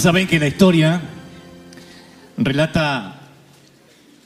Saben 0.00 0.26
que 0.26 0.38
la 0.38 0.46
historia 0.46 1.02
relata 2.38 3.20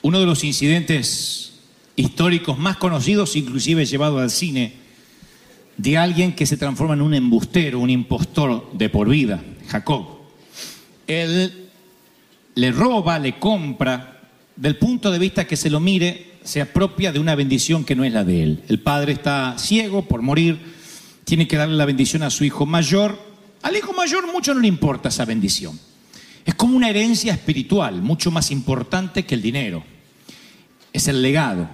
uno 0.02 0.20
de 0.20 0.24
los 0.24 0.44
incidentes 0.44 1.54
históricos 1.96 2.56
más 2.60 2.76
conocidos, 2.76 3.34
inclusive 3.34 3.84
llevado 3.84 4.20
al 4.20 4.30
cine, 4.30 4.74
de 5.76 5.98
alguien 5.98 6.36
que 6.36 6.46
se 6.46 6.56
transforma 6.56 6.94
en 6.94 7.02
un 7.02 7.12
embustero, 7.12 7.80
un 7.80 7.90
impostor 7.90 8.70
de 8.72 8.88
por 8.88 9.08
vida, 9.08 9.42
Jacob. 9.66 10.06
Él 11.08 11.68
le 12.54 12.70
roba, 12.70 13.18
le 13.18 13.40
compra, 13.40 14.20
del 14.54 14.76
punto 14.76 15.10
de 15.10 15.18
vista 15.18 15.44
que 15.44 15.56
se 15.56 15.70
lo 15.70 15.80
mire, 15.80 16.34
se 16.44 16.60
apropia 16.60 17.10
de 17.10 17.18
una 17.18 17.34
bendición 17.34 17.84
que 17.84 17.96
no 17.96 18.04
es 18.04 18.12
la 18.12 18.22
de 18.22 18.44
él. 18.44 18.62
El 18.68 18.78
padre 18.78 19.10
está 19.10 19.56
ciego 19.58 20.04
por 20.04 20.22
morir, 20.22 20.56
tiene 21.24 21.48
que 21.48 21.56
darle 21.56 21.74
la 21.74 21.84
bendición 21.84 22.22
a 22.22 22.30
su 22.30 22.44
hijo 22.44 22.64
mayor. 22.64 23.33
Al 23.64 23.74
hijo 23.74 23.94
mayor 23.94 24.30
mucho 24.30 24.52
no 24.52 24.60
le 24.60 24.68
importa 24.68 25.08
esa 25.08 25.24
bendición. 25.24 25.80
Es 26.44 26.54
como 26.54 26.76
una 26.76 26.90
herencia 26.90 27.32
espiritual, 27.32 28.02
mucho 28.02 28.30
más 28.30 28.50
importante 28.50 29.24
que 29.24 29.34
el 29.34 29.40
dinero. 29.40 29.82
Es 30.92 31.08
el 31.08 31.22
legado. 31.22 31.70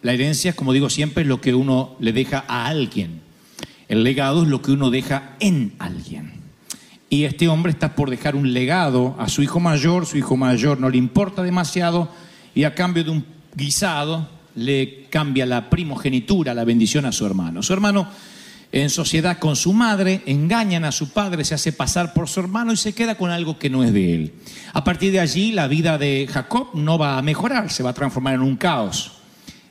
La 0.00 0.14
herencia, 0.14 0.56
como 0.56 0.72
digo 0.72 0.88
siempre, 0.88 1.22
es 1.22 1.28
lo 1.28 1.42
que 1.42 1.52
uno 1.52 1.96
le 2.00 2.14
deja 2.14 2.46
a 2.48 2.64
alguien. 2.66 3.20
El 3.88 4.04
legado 4.04 4.44
es 4.44 4.48
lo 4.48 4.62
que 4.62 4.72
uno 4.72 4.88
deja 4.88 5.36
en 5.38 5.74
alguien. 5.78 6.32
Y 7.10 7.24
este 7.24 7.48
hombre 7.48 7.72
está 7.72 7.94
por 7.94 8.08
dejar 8.08 8.36
un 8.36 8.54
legado 8.54 9.14
a 9.18 9.28
su 9.28 9.42
hijo 9.42 9.60
mayor, 9.60 10.06
su 10.06 10.16
hijo 10.16 10.38
mayor 10.38 10.80
no 10.80 10.88
le 10.88 10.96
importa 10.96 11.42
demasiado 11.42 12.10
y 12.54 12.64
a 12.64 12.74
cambio 12.74 13.04
de 13.04 13.10
un 13.10 13.26
guisado 13.54 14.30
le 14.54 15.08
cambia 15.10 15.44
la 15.44 15.68
primogenitura, 15.68 16.54
la 16.54 16.64
bendición 16.64 17.04
a 17.04 17.12
su 17.12 17.26
hermano. 17.26 17.62
Su 17.62 17.74
hermano 17.74 18.08
en 18.74 18.90
sociedad 18.90 19.38
con 19.38 19.54
su 19.54 19.72
madre, 19.72 20.24
engañan 20.26 20.84
a 20.84 20.90
su 20.90 21.10
padre, 21.10 21.44
se 21.44 21.54
hace 21.54 21.70
pasar 21.70 22.12
por 22.12 22.28
su 22.28 22.40
hermano 22.40 22.72
y 22.72 22.76
se 22.76 22.92
queda 22.92 23.14
con 23.14 23.30
algo 23.30 23.56
que 23.56 23.70
no 23.70 23.84
es 23.84 23.92
de 23.92 24.14
él. 24.14 24.34
A 24.72 24.82
partir 24.82 25.12
de 25.12 25.20
allí 25.20 25.52
la 25.52 25.68
vida 25.68 25.96
de 25.96 26.28
Jacob 26.28 26.70
no 26.74 26.98
va 26.98 27.16
a 27.16 27.22
mejorar, 27.22 27.70
se 27.70 27.84
va 27.84 27.90
a 27.90 27.94
transformar 27.94 28.34
en 28.34 28.42
un 28.42 28.56
caos, 28.56 29.12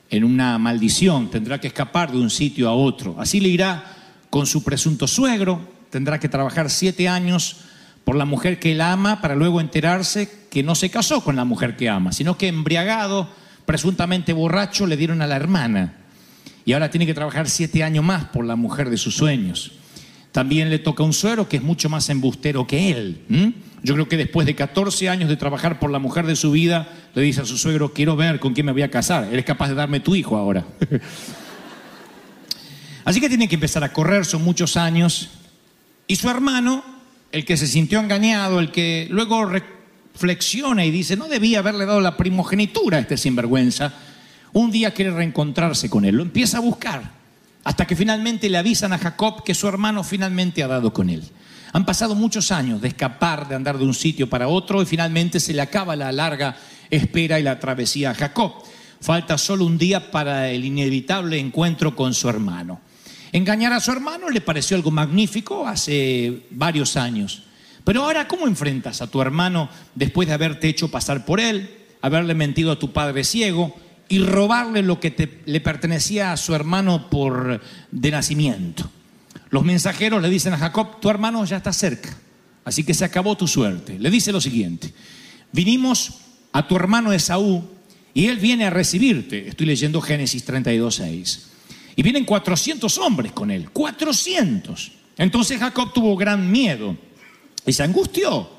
en 0.08 0.24
una 0.24 0.56
maldición, 0.58 1.28
tendrá 1.28 1.60
que 1.60 1.66
escapar 1.66 2.12
de 2.12 2.18
un 2.18 2.30
sitio 2.30 2.66
a 2.66 2.72
otro. 2.72 3.16
Así 3.18 3.40
le 3.40 3.50
irá 3.50 3.84
con 4.30 4.46
su 4.46 4.64
presunto 4.64 5.06
suegro, 5.06 5.60
tendrá 5.90 6.18
que 6.18 6.30
trabajar 6.30 6.70
siete 6.70 7.06
años 7.06 7.58
por 8.04 8.16
la 8.16 8.24
mujer 8.24 8.58
que 8.58 8.72
él 8.72 8.80
ama 8.80 9.20
para 9.20 9.34
luego 9.34 9.60
enterarse 9.60 10.46
que 10.50 10.62
no 10.62 10.74
se 10.74 10.88
casó 10.88 11.22
con 11.22 11.36
la 11.36 11.44
mujer 11.44 11.76
que 11.76 11.90
ama, 11.90 12.12
sino 12.12 12.38
que 12.38 12.48
embriagado, 12.48 13.28
presuntamente 13.66 14.32
borracho, 14.32 14.86
le 14.86 14.96
dieron 14.96 15.20
a 15.20 15.26
la 15.26 15.36
hermana. 15.36 16.03
Y 16.64 16.72
ahora 16.72 16.90
tiene 16.90 17.06
que 17.06 17.14
trabajar 17.14 17.48
siete 17.48 17.82
años 17.82 18.04
más 18.04 18.24
por 18.26 18.44
la 18.44 18.56
mujer 18.56 18.90
de 18.90 18.96
sus 18.96 19.16
sueños. 19.16 19.72
También 20.32 20.70
le 20.70 20.78
toca 20.78 21.02
un 21.02 21.12
suero 21.12 21.48
que 21.48 21.58
es 21.58 21.62
mucho 21.62 21.88
más 21.88 22.08
embustero 22.08 22.66
que 22.66 22.90
él. 22.90 23.54
Yo 23.82 23.94
creo 23.94 24.08
que 24.08 24.16
después 24.16 24.46
de 24.46 24.54
14 24.54 25.08
años 25.08 25.28
de 25.28 25.36
trabajar 25.36 25.78
por 25.78 25.90
la 25.90 25.98
mujer 25.98 26.26
de 26.26 26.36
su 26.36 26.50
vida, 26.50 26.88
le 27.14 27.22
dice 27.22 27.42
a 27.42 27.44
su 27.44 27.58
suegro, 27.58 27.92
quiero 27.92 28.16
ver 28.16 28.40
con 28.40 28.54
quién 28.54 28.66
me 28.66 28.72
voy 28.72 28.82
a 28.82 28.90
casar. 28.90 29.28
Eres 29.30 29.44
capaz 29.44 29.68
de 29.68 29.74
darme 29.74 30.00
tu 30.00 30.16
hijo 30.16 30.36
ahora. 30.36 30.64
Así 33.04 33.20
que 33.20 33.28
tiene 33.28 33.46
que 33.46 33.56
empezar 33.56 33.84
a 33.84 33.92
correr, 33.92 34.24
son 34.24 34.42
muchos 34.42 34.78
años. 34.78 35.28
Y 36.06 36.16
su 36.16 36.30
hermano, 36.30 36.82
el 37.30 37.44
que 37.44 37.56
se 37.56 37.66
sintió 37.66 38.00
engañado, 38.00 38.58
el 38.58 38.72
que 38.72 39.06
luego 39.10 39.46
reflexiona 39.46 40.86
y 40.86 40.90
dice, 40.90 41.16
no 41.16 41.28
debía 41.28 41.58
haberle 41.58 41.84
dado 41.84 42.00
la 42.00 42.16
primogenitura 42.16 42.96
a 42.96 43.00
este 43.00 43.18
sinvergüenza, 43.18 43.92
un 44.54 44.70
día 44.70 44.94
quiere 44.94 45.10
reencontrarse 45.10 45.90
con 45.90 46.04
él, 46.04 46.16
lo 46.16 46.22
empieza 46.22 46.58
a 46.58 46.60
buscar, 46.60 47.10
hasta 47.64 47.86
que 47.86 47.96
finalmente 47.96 48.48
le 48.48 48.56
avisan 48.56 48.92
a 48.92 48.98
Jacob 48.98 49.42
que 49.42 49.54
su 49.54 49.66
hermano 49.68 50.04
finalmente 50.04 50.62
ha 50.62 50.68
dado 50.68 50.92
con 50.92 51.10
él. 51.10 51.24
Han 51.72 51.84
pasado 51.84 52.14
muchos 52.14 52.52
años 52.52 52.80
de 52.80 52.88
escapar, 52.88 53.48
de 53.48 53.56
andar 53.56 53.78
de 53.78 53.84
un 53.84 53.94
sitio 53.94 54.30
para 54.30 54.46
otro 54.46 54.80
y 54.80 54.86
finalmente 54.86 55.40
se 55.40 55.52
le 55.52 55.60
acaba 55.60 55.96
la 55.96 56.12
larga 56.12 56.56
espera 56.88 57.40
y 57.40 57.42
la 57.42 57.58
travesía 57.58 58.10
a 58.10 58.14
Jacob. 58.14 58.52
Falta 59.00 59.36
solo 59.36 59.66
un 59.66 59.76
día 59.76 60.12
para 60.12 60.48
el 60.50 60.64
inevitable 60.64 61.36
encuentro 61.36 61.96
con 61.96 62.14
su 62.14 62.28
hermano. 62.28 62.80
Engañar 63.32 63.72
a 63.72 63.80
su 63.80 63.90
hermano 63.90 64.30
le 64.30 64.40
pareció 64.40 64.76
algo 64.76 64.92
magnífico 64.92 65.66
hace 65.66 66.44
varios 66.50 66.96
años. 66.96 67.42
Pero 67.82 68.04
ahora, 68.04 68.28
¿cómo 68.28 68.46
enfrentas 68.46 69.02
a 69.02 69.08
tu 69.08 69.20
hermano 69.20 69.68
después 69.96 70.28
de 70.28 70.34
haberte 70.34 70.68
hecho 70.68 70.92
pasar 70.92 71.24
por 71.24 71.40
él, 71.40 71.68
haberle 72.00 72.34
mentido 72.34 72.70
a 72.70 72.78
tu 72.78 72.92
padre 72.92 73.24
ciego 73.24 73.74
y 74.08 74.18
robarle 74.18 74.82
lo 74.82 75.00
que 75.00 75.40
le 75.46 75.60
pertenecía 75.60 76.32
a 76.32 76.36
su 76.36 76.54
hermano 76.54 77.08
por 77.10 77.60
de 77.90 78.10
nacimiento? 78.10 78.90
Los 79.50 79.64
mensajeros 79.64 80.20
le 80.20 80.30
dicen 80.30 80.52
a 80.52 80.58
Jacob, 80.58 81.00
tu 81.00 81.08
hermano 81.10 81.44
ya 81.44 81.58
está 81.58 81.72
cerca, 81.72 82.16
así 82.64 82.84
que 82.84 82.94
se 82.94 83.04
acabó 83.04 83.36
tu 83.36 83.46
suerte. 83.46 83.98
Le 83.98 84.10
dice 84.10 84.32
lo 84.32 84.40
siguiente, 84.40 84.92
vinimos 85.52 86.14
a 86.52 86.66
tu 86.66 86.76
hermano 86.76 87.12
Esaú 87.12 87.64
y 88.12 88.26
él 88.26 88.38
viene 88.38 88.64
a 88.64 88.70
recibirte. 88.70 89.48
Estoy 89.48 89.66
leyendo 89.66 90.00
Génesis 90.00 90.44
32, 90.44 90.94
6. 90.94 91.50
Y 91.96 92.02
vienen 92.02 92.24
400 92.24 92.98
hombres 92.98 93.32
con 93.32 93.50
él, 93.50 93.70
400. 93.70 94.92
Entonces 95.18 95.58
Jacob 95.58 95.92
tuvo 95.92 96.16
gran 96.16 96.50
miedo 96.50 96.96
y 97.66 97.72
se 97.72 97.82
angustió 97.82 98.50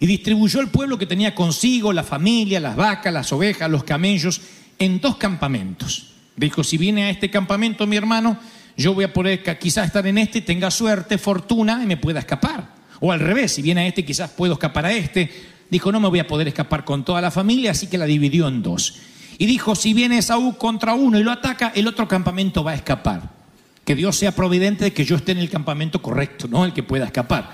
y 0.00 0.06
distribuyó 0.06 0.60
el 0.60 0.68
pueblo 0.68 0.98
que 0.98 1.06
tenía 1.06 1.34
consigo, 1.34 1.92
la 1.92 2.04
familia, 2.04 2.60
las 2.60 2.76
vacas, 2.76 3.12
las 3.12 3.32
ovejas, 3.32 3.70
los 3.70 3.84
camellos, 3.84 4.40
en 4.78 5.00
dos 5.00 5.16
campamentos. 5.16 6.12
Dijo, 6.36 6.62
si 6.62 6.78
viene 6.78 7.04
a 7.04 7.10
este 7.10 7.30
campamento 7.30 7.86
mi 7.86 7.96
hermano, 7.96 8.38
yo 8.76 8.94
voy 8.94 9.04
a 9.04 9.12
poder 9.12 9.42
quizás 9.58 9.86
estar 9.86 10.06
en 10.06 10.18
este, 10.18 10.40
tenga 10.40 10.70
suerte, 10.70 11.18
fortuna 11.18 11.80
y 11.82 11.86
me 11.86 11.96
pueda 11.96 12.20
escapar. 12.20 12.74
O 13.00 13.10
al 13.12 13.20
revés, 13.20 13.52
si 13.52 13.62
viene 13.62 13.82
a 13.82 13.86
este, 13.86 14.04
quizás 14.04 14.30
puedo 14.30 14.52
escapar 14.52 14.86
a 14.86 14.92
este. 14.92 15.30
Dijo, 15.68 15.90
no 15.92 16.00
me 16.00 16.08
voy 16.08 16.20
a 16.20 16.26
poder 16.26 16.48
escapar 16.48 16.84
con 16.84 17.04
toda 17.04 17.20
la 17.20 17.30
familia, 17.30 17.72
así 17.72 17.88
que 17.88 17.98
la 17.98 18.06
dividió 18.06 18.46
en 18.48 18.62
dos. 18.62 19.00
Y 19.36 19.46
dijo, 19.46 19.74
si 19.74 19.94
viene 19.94 20.22
Saúl 20.22 20.56
contra 20.56 20.94
uno 20.94 21.18
y 21.18 21.22
lo 21.22 21.30
ataca, 21.30 21.72
el 21.74 21.86
otro 21.86 22.08
campamento 22.08 22.64
va 22.64 22.72
a 22.72 22.74
escapar. 22.74 23.30
Que 23.84 23.94
Dios 23.94 24.16
sea 24.16 24.32
providente 24.32 24.84
de 24.84 24.92
que 24.92 25.04
yo 25.04 25.16
esté 25.16 25.32
en 25.32 25.38
el 25.38 25.50
campamento 25.50 26.00
correcto, 26.00 26.46
no 26.48 26.64
el 26.64 26.72
que 26.72 26.82
pueda 26.82 27.04
escapar. 27.04 27.50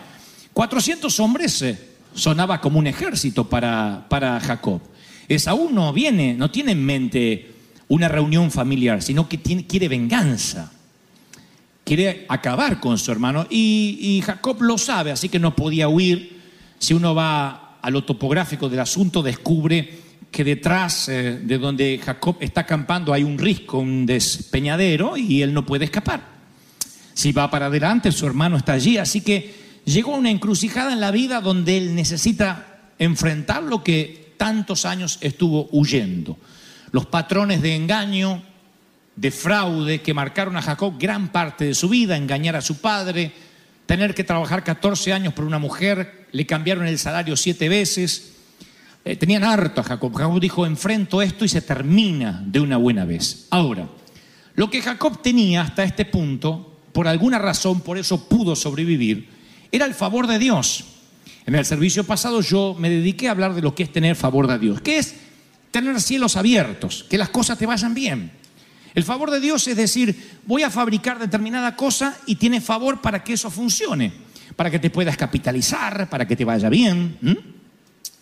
400 0.52 1.20
hombres 1.20 1.62
eh, 1.62 1.78
sonaba 2.14 2.60
como 2.60 2.78
un 2.78 2.86
ejército 2.86 3.48
para, 3.48 4.06
para 4.08 4.40
Jacob. 4.40 4.80
Esaú 5.28 5.70
no 5.70 5.92
viene, 5.92 6.34
no 6.34 6.50
tiene 6.50 6.72
en 6.72 6.84
mente 6.84 7.52
una 7.88 8.08
reunión 8.08 8.50
familiar, 8.50 9.02
sino 9.02 9.28
que 9.28 9.38
quiere 9.40 9.88
venganza. 9.88 10.72
Quiere 11.84 12.24
acabar 12.28 12.80
con 12.80 12.98
su 12.98 13.12
hermano. 13.12 13.46
Y, 13.50 13.98
y 14.00 14.20
Jacob 14.22 14.62
lo 14.62 14.78
sabe, 14.78 15.12
así 15.12 15.28
que 15.28 15.38
no 15.38 15.54
podía 15.54 15.88
huir. 15.88 16.40
Si 16.78 16.94
uno 16.94 17.14
va 17.14 17.78
a 17.80 17.90
lo 17.90 18.04
topográfico 18.04 18.68
del 18.68 18.80
asunto, 18.80 19.22
descubre 19.22 20.04
que 20.30 20.42
detrás 20.42 21.08
eh, 21.08 21.38
de 21.42 21.58
donde 21.58 22.00
Jacob 22.04 22.36
está 22.40 22.62
acampando 22.62 23.12
hay 23.12 23.22
un 23.22 23.38
risco, 23.38 23.78
un 23.78 24.04
despeñadero, 24.04 25.16
y 25.16 25.42
él 25.42 25.54
no 25.54 25.64
puede 25.64 25.84
escapar. 25.84 26.22
Si 27.12 27.30
va 27.30 27.50
para 27.50 27.66
adelante, 27.66 28.10
su 28.10 28.26
hermano 28.26 28.56
está 28.56 28.72
allí. 28.72 28.98
Así 28.98 29.20
que 29.20 29.54
llegó 29.84 30.14
a 30.14 30.18
una 30.18 30.30
encrucijada 30.30 30.92
en 30.92 31.00
la 31.00 31.12
vida 31.12 31.40
donde 31.40 31.76
él 31.76 31.94
necesita 31.94 32.90
enfrentar 32.98 33.62
lo 33.62 33.84
que 33.84 34.23
tantos 34.44 34.84
años 34.84 35.16
estuvo 35.22 35.70
huyendo. 35.72 36.36
los 36.92 37.06
patrones 37.06 37.62
de 37.62 37.74
engaño, 37.74 38.42
de 39.16 39.30
fraude 39.30 40.02
que 40.02 40.12
marcaron 40.12 40.54
a 40.58 40.62
Jacob 40.62 40.96
gran 40.98 41.32
parte 41.32 41.64
de 41.64 41.74
su 41.74 41.88
vida, 41.88 42.14
engañar 42.14 42.54
a 42.54 42.60
su 42.60 42.78
padre, 42.82 43.32
tener 43.86 44.14
que 44.14 44.22
trabajar 44.22 44.62
14 44.62 45.14
años 45.14 45.32
por 45.32 45.46
una 45.46 45.58
mujer, 45.58 46.26
le 46.30 46.44
cambiaron 46.44 46.86
el 46.86 46.98
salario 46.98 47.38
siete 47.38 47.70
veces. 47.70 48.34
Eh, 49.06 49.16
tenían 49.16 49.44
harto 49.44 49.80
a 49.80 49.84
Jacob. 49.84 50.14
Jacob 50.14 50.38
dijo, 50.38 50.66
enfrento 50.66 51.22
esto 51.22 51.46
y 51.46 51.48
se 51.48 51.62
termina 51.62 52.42
de 52.44 52.60
una 52.60 52.76
buena 52.76 53.06
vez. 53.06 53.46
Ahora, 53.48 53.88
lo 54.56 54.68
que 54.68 54.82
Jacob 54.82 55.22
tenía 55.22 55.62
hasta 55.62 55.84
este 55.84 56.04
punto, 56.04 56.80
por 56.92 57.08
alguna 57.08 57.38
razón, 57.38 57.80
por 57.80 57.96
eso 57.96 58.28
pudo 58.28 58.54
sobrevivir, 58.54 59.26
era 59.72 59.86
el 59.86 59.94
favor 59.94 60.26
de 60.26 60.38
Dios. 60.38 60.93
En 61.46 61.54
el 61.54 61.64
servicio 61.64 62.04
pasado 62.04 62.40
yo 62.40 62.74
me 62.78 62.88
dediqué 62.88 63.28
a 63.28 63.32
hablar 63.32 63.54
de 63.54 63.62
lo 63.62 63.74
que 63.74 63.82
es 63.82 63.92
tener 63.92 64.16
favor 64.16 64.46
de 64.46 64.58
Dios, 64.58 64.80
que 64.80 64.98
es 64.98 65.14
tener 65.70 66.00
cielos 66.00 66.36
abiertos, 66.36 67.04
que 67.08 67.18
las 67.18 67.28
cosas 67.28 67.58
te 67.58 67.66
vayan 67.66 67.92
bien. 67.92 68.30
El 68.94 69.04
favor 69.04 69.30
de 69.30 69.40
Dios 69.40 69.66
es 69.66 69.76
decir, 69.76 70.38
voy 70.46 70.62
a 70.62 70.70
fabricar 70.70 71.18
determinada 71.18 71.76
cosa 71.76 72.16
y 72.26 72.36
tiene 72.36 72.60
favor 72.60 73.00
para 73.00 73.22
que 73.22 73.34
eso 73.34 73.50
funcione, 73.50 74.12
para 74.56 74.70
que 74.70 74.78
te 74.78 74.88
puedas 74.88 75.16
capitalizar, 75.16 76.08
para 76.08 76.26
que 76.26 76.36
te 76.36 76.44
vaya 76.44 76.68
bien. 76.68 77.18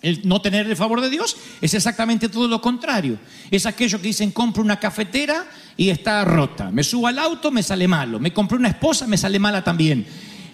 El 0.00 0.26
no 0.26 0.40
tener 0.40 0.66
el 0.66 0.76
favor 0.76 1.00
de 1.00 1.10
Dios 1.10 1.36
es 1.60 1.74
exactamente 1.74 2.28
todo 2.28 2.48
lo 2.48 2.60
contrario. 2.60 3.18
Es 3.50 3.66
aquello 3.66 4.00
que 4.00 4.08
dicen, 4.08 4.32
compro 4.32 4.62
una 4.62 4.80
cafetera 4.80 5.46
y 5.76 5.90
está 5.90 6.24
rota. 6.24 6.72
Me 6.72 6.82
subo 6.82 7.06
al 7.06 7.18
auto, 7.18 7.52
me 7.52 7.62
sale 7.62 7.86
malo. 7.86 8.18
Me 8.18 8.32
compré 8.32 8.58
una 8.58 8.68
esposa, 8.68 9.06
me 9.06 9.16
sale 9.16 9.38
mala 9.38 9.62
también. 9.62 10.04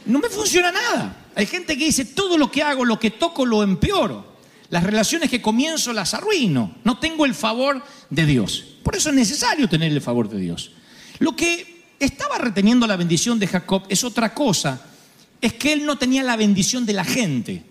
No 0.04 0.18
me 0.18 0.28
funciona 0.28 0.70
nada. 0.70 1.16
Hay 1.38 1.46
gente 1.46 1.78
que 1.78 1.84
dice, 1.84 2.04
todo 2.04 2.36
lo 2.36 2.50
que 2.50 2.64
hago, 2.64 2.84
lo 2.84 2.98
que 2.98 3.12
toco, 3.12 3.46
lo 3.46 3.62
empeoro. 3.62 4.26
Las 4.70 4.82
relaciones 4.82 5.30
que 5.30 5.40
comienzo 5.40 5.92
las 5.92 6.12
arruino. 6.12 6.74
No 6.82 6.98
tengo 6.98 7.24
el 7.24 7.32
favor 7.32 7.80
de 8.10 8.26
Dios. 8.26 8.64
Por 8.82 8.96
eso 8.96 9.10
es 9.10 9.14
necesario 9.14 9.68
tener 9.68 9.92
el 9.92 10.00
favor 10.00 10.28
de 10.28 10.40
Dios. 10.40 10.72
Lo 11.20 11.36
que 11.36 11.94
estaba 12.00 12.38
reteniendo 12.38 12.88
la 12.88 12.96
bendición 12.96 13.38
de 13.38 13.46
Jacob 13.46 13.84
es 13.88 14.02
otra 14.02 14.34
cosa. 14.34 14.84
Es 15.40 15.52
que 15.52 15.72
él 15.72 15.86
no 15.86 15.96
tenía 15.96 16.24
la 16.24 16.34
bendición 16.34 16.84
de 16.84 16.94
la 16.94 17.04
gente. 17.04 17.62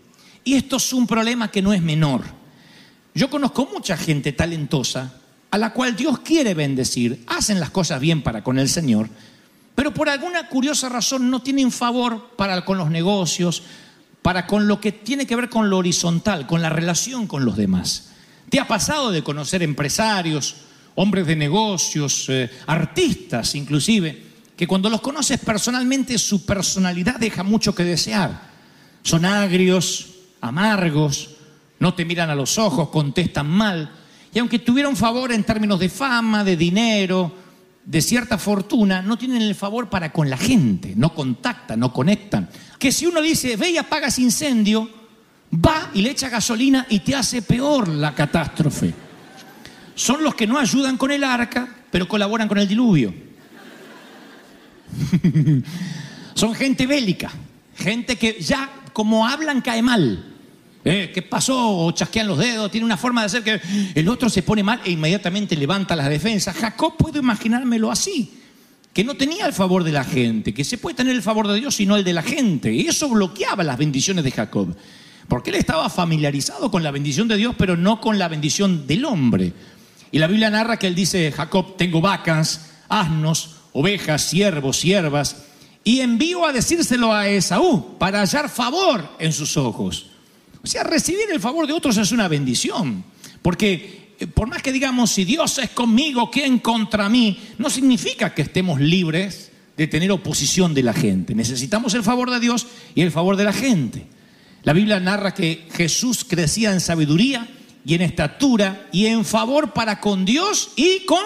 Y 0.46 0.54
esto 0.54 0.78
es 0.78 0.94
un 0.94 1.06
problema 1.06 1.52
que 1.52 1.62
no 1.62 1.74
es 1.74 1.82
menor. 1.82 2.24
Yo 3.14 3.30
conozco 3.30 3.68
mucha 3.74 3.98
gente 3.98 4.32
talentosa 4.32 5.14
a 5.52 5.58
la 5.58 5.74
cual 5.74 5.94
Dios 5.94 6.20
quiere 6.20 6.54
bendecir, 6.54 7.22
hacen 7.28 7.60
las 7.60 7.72
cosas 7.72 8.00
bien 8.00 8.22
para 8.22 8.46
con 8.46 8.60
el 8.60 8.70
Señor, 8.70 9.10
pero 9.78 9.94
por 9.94 10.10
alguna 10.10 10.50
curiosa 10.50 10.90
razón 10.90 11.30
no 11.30 11.44
tienen 11.44 11.72
favor 11.72 12.32
para 12.36 12.66
con 12.66 12.80
los 12.80 12.90
negocios, 12.90 13.62
para 14.24 14.48
con 14.48 14.68
lo 14.68 14.82
que 14.82 14.92
tiene 14.92 15.28
que 15.28 15.36
ver 15.36 15.50
con 15.50 15.70
lo 15.70 15.78
horizontal, 15.78 16.48
con 16.48 16.64
la 16.64 16.70
relación 16.70 17.28
con 17.28 17.46
los 17.46 17.56
demás. 17.56 18.10
¿Te 18.50 18.60
ha 18.60 18.68
pasado 18.68 19.12
de 19.12 19.22
conocer 19.22 19.62
empresarios, 19.62 20.56
hombres 20.96 21.28
de 21.28 21.36
negocios, 21.36 22.26
eh, 22.30 22.50
artistas 22.66 23.54
inclusive, 23.54 24.24
que 24.58 24.66
cuando 24.66 24.90
los 24.90 25.00
conoces 25.00 25.40
personalmente 25.42 26.18
su 26.18 26.44
personalidad 26.44 27.18
deja 27.18 27.44
mucho 27.44 27.76
que 27.76 27.84
desear? 27.84 28.50
Son 29.04 29.26
agrios, 29.26 30.08
amargos, 30.42 31.36
no 31.78 31.94
te 31.94 32.04
miran 32.04 32.32
a 32.32 32.36
los 32.36 32.58
ojos, 32.58 32.90
contestan 32.90 33.48
mal. 33.48 33.92
Y 34.34 34.40
aunque 34.40 34.58
tuvieron 34.58 34.96
favor 34.96 35.32
en 35.32 35.44
términos 35.44 35.80
de 35.80 35.90
fama, 35.90 36.44
de 36.44 36.58
dinero, 36.58 37.46
de 37.88 38.02
cierta 38.02 38.38
fortuna, 38.38 39.02
no 39.02 39.18
tienen 39.18 39.42
el 39.42 39.56
favor 39.56 39.90
para 39.90 40.12
con 40.12 40.30
la 40.30 40.36
gente, 40.36 40.94
no 40.98 41.16
contactan, 41.16 41.80
no 41.80 41.94
conectan. 41.94 42.50
Que 42.78 42.92
si 42.92 43.06
uno 43.06 43.22
dice, 43.22 43.56
ve 43.56 43.72
y 43.72 43.78
apagas 43.78 44.20
incendio, 44.20 44.90
va 45.54 45.90
y 45.94 46.02
le 46.02 46.12
echa 46.12 46.28
gasolina 46.28 46.86
y 46.90 47.00
te 47.00 47.16
hace 47.16 47.42
peor 47.42 47.88
la 47.88 48.14
catástrofe. 48.14 48.94
Son 49.96 50.22
los 50.22 50.36
que 50.36 50.46
no 50.46 50.60
ayudan 50.60 50.98
con 50.98 51.12
el 51.12 51.24
arca, 51.24 51.76
pero 51.90 52.10
colaboran 52.10 52.50
con 52.50 52.58
el 52.58 52.68
diluvio. 52.68 53.14
Son 56.34 56.54
gente 56.54 56.86
bélica, 56.86 57.32
gente 57.74 58.18
que 58.18 58.38
ya 58.42 58.70
como 58.92 59.26
hablan 59.26 59.62
cae 59.62 59.82
mal. 59.82 60.37
Eh, 60.90 61.12
¿Qué 61.14 61.22
pasó? 61.22 61.78
O 61.78 61.92
chasquean 61.92 62.28
los 62.28 62.38
dedos, 62.38 62.72
tiene 62.72 62.86
una 62.86 62.96
forma 62.96 63.22
de 63.22 63.26
hacer 63.26 63.44
que 63.44 63.60
el 63.94 64.08
otro 64.08 64.30
se 64.30 64.42
pone 64.42 64.64
mal 64.64 64.80
e 64.86 64.92
inmediatamente 64.92 65.56
levanta 65.56 65.96
las 65.96 66.10
defensas. 66.10 66.56
Jacob 66.56 66.96
puedo 66.98 67.20
imaginármelo 67.20 67.92
así, 67.92 68.32
que 68.94 69.04
no 69.04 69.16
tenía 69.16 69.46
el 69.46 69.54
favor 69.54 69.84
de 69.84 69.92
la 69.92 70.06
gente, 70.06 70.54
que 70.54 70.64
se 70.64 70.78
puede 70.78 70.96
tener 70.96 71.14
el 71.14 71.22
favor 71.22 71.48
de 71.48 71.60
Dios 71.60 71.80
y 71.82 71.86
no 71.86 71.98
el 71.98 72.06
de 72.06 72.14
la 72.14 72.24
gente. 72.24 72.72
Y 72.72 72.88
eso 72.88 73.10
bloqueaba 73.10 73.64
las 73.64 73.78
bendiciones 73.78 74.24
de 74.24 74.32
Jacob, 74.32 74.76
porque 75.28 75.50
él 75.50 75.58
estaba 75.58 75.90
familiarizado 75.90 76.72
con 76.72 76.84
la 76.84 76.92
bendición 76.92 77.28
de 77.28 77.36
Dios, 77.36 77.56
pero 77.58 77.76
no 77.76 78.00
con 78.00 78.18
la 78.18 78.30
bendición 78.30 78.88
del 78.88 79.04
hombre. 79.04 79.52
Y 80.12 80.20
la 80.20 80.28
Biblia 80.28 80.50
narra 80.50 80.78
que 80.78 80.88
él 80.88 80.96
dice, 80.96 81.34
Jacob, 81.34 81.76
tengo 81.76 82.00
vacas, 82.00 82.72
asnos, 82.88 83.58
ovejas, 83.74 84.22
siervos, 84.22 84.78
siervas, 84.78 85.44
y 85.84 86.00
envío 86.00 86.46
a 86.46 86.54
decírselo 86.54 87.14
a 87.14 87.28
Esaú 87.28 87.98
para 87.98 88.20
hallar 88.20 88.50
favor 88.50 89.10
en 89.20 89.34
sus 89.34 89.58
ojos. 89.58 90.08
O 90.64 90.68
sea, 90.68 90.84
recibir 90.84 91.30
el 91.32 91.40
favor 91.40 91.68
de 91.68 91.74
otros 91.74 91.98
es 91.98 92.12
una 92.12 92.28
bendición, 92.28 93.04
porque 93.42 94.08
eh, 94.20 94.28
por 94.28 94.48
más 94.48 94.62
que 94.62 94.72
digamos, 94.72 95.12
si 95.12 95.26
Dios 95.26 95.58
es 95.60 95.70
conmigo, 95.70 96.32
¿quién 96.32 96.60
contra 96.60 97.10
mí? 97.10 97.40
No 97.58 97.70
significa 97.70 98.34
que 98.34 98.42
estemos 98.42 98.80
libres 98.80 99.52
de 99.76 99.88
tener 99.88 100.12
oposición 100.12 100.74
de 100.74 100.84
la 100.84 100.94
gente. 100.94 101.36
Necesitamos 101.36 101.94
el 101.94 102.04
favor 102.04 102.32
de 102.32 102.40
Dios 102.40 102.66
y 102.96 103.02
el 103.02 103.12
favor 103.12 103.36
de 103.36 103.44
la 103.44 103.54
gente. 103.54 104.08
La 104.64 104.74
Biblia 104.74 105.00
narra 105.00 105.34
que 105.34 105.68
Jesús 105.72 106.26
crecía 106.28 106.74
en 106.74 106.82
sabiduría 106.82 107.48
y 107.86 107.94
en 107.94 108.02
estatura 108.02 108.88
y 108.92 109.06
en 109.06 109.24
favor 109.24 109.74
para 109.74 110.02
con 110.02 110.26
Dios 110.26 110.72
y 110.76 111.06
con 111.06 111.24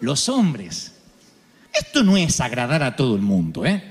los 0.00 0.28
hombres. 0.28 0.92
Esto 1.72 2.04
no 2.04 2.16
es 2.16 2.40
agradar 2.40 2.82
a 2.82 2.96
todo 2.96 3.16
el 3.16 3.22
mundo, 3.22 3.64
¿eh? 3.64 3.82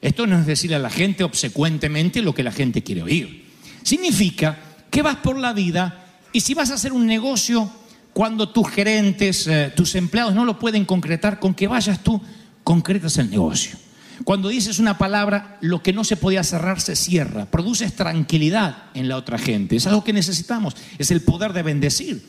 Esto 0.00 0.26
no 0.26 0.38
es 0.38 0.46
decirle 0.46 0.76
a 0.76 0.80
la 0.80 0.90
gente 0.90 1.24
obsecuentemente 1.24 2.20
lo 2.20 2.34
que 2.34 2.42
la 2.42 2.52
gente 2.52 2.82
quiere 2.82 3.02
oír. 3.02 3.43
Significa 3.84 4.58
que 4.90 5.02
vas 5.02 5.16
por 5.16 5.38
la 5.38 5.52
vida 5.52 6.06
y 6.32 6.40
si 6.40 6.54
vas 6.54 6.72
a 6.72 6.74
hacer 6.74 6.92
un 6.92 7.06
negocio, 7.06 7.70
cuando 8.12 8.48
tus 8.48 8.68
gerentes, 8.68 9.46
eh, 9.46 9.72
tus 9.76 9.94
empleados 9.94 10.34
no 10.34 10.44
lo 10.44 10.58
pueden 10.58 10.84
concretar, 10.84 11.38
con 11.38 11.54
que 11.54 11.68
vayas 11.68 12.02
tú, 12.02 12.20
concretas 12.64 13.18
el 13.18 13.30
negocio. 13.30 13.76
Cuando 14.24 14.48
dices 14.48 14.78
una 14.78 14.96
palabra, 14.96 15.58
lo 15.60 15.82
que 15.82 15.92
no 15.92 16.02
se 16.02 16.16
podía 16.16 16.42
cerrar 16.42 16.80
se 16.80 16.96
cierra. 16.96 17.46
Produces 17.46 17.94
tranquilidad 17.94 18.84
en 18.94 19.08
la 19.08 19.16
otra 19.16 19.38
gente. 19.38 19.76
Es 19.76 19.86
algo 19.86 20.02
que 20.02 20.12
necesitamos. 20.12 20.74
Es 20.98 21.10
el 21.10 21.20
poder 21.20 21.52
de 21.52 21.62
bendecir. 21.62 22.24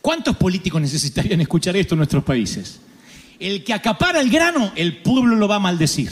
¿Cuántos 0.00 0.36
políticos 0.36 0.80
necesitarían 0.80 1.40
escuchar 1.40 1.76
esto 1.76 1.94
en 1.94 1.98
nuestros 1.98 2.24
países? 2.24 2.80
El 3.38 3.62
que 3.62 3.74
acapara 3.74 4.20
el 4.20 4.30
grano, 4.30 4.72
el 4.74 4.98
pueblo 4.98 5.36
lo 5.36 5.46
va 5.46 5.56
a 5.56 5.60
maldecir. 5.60 6.10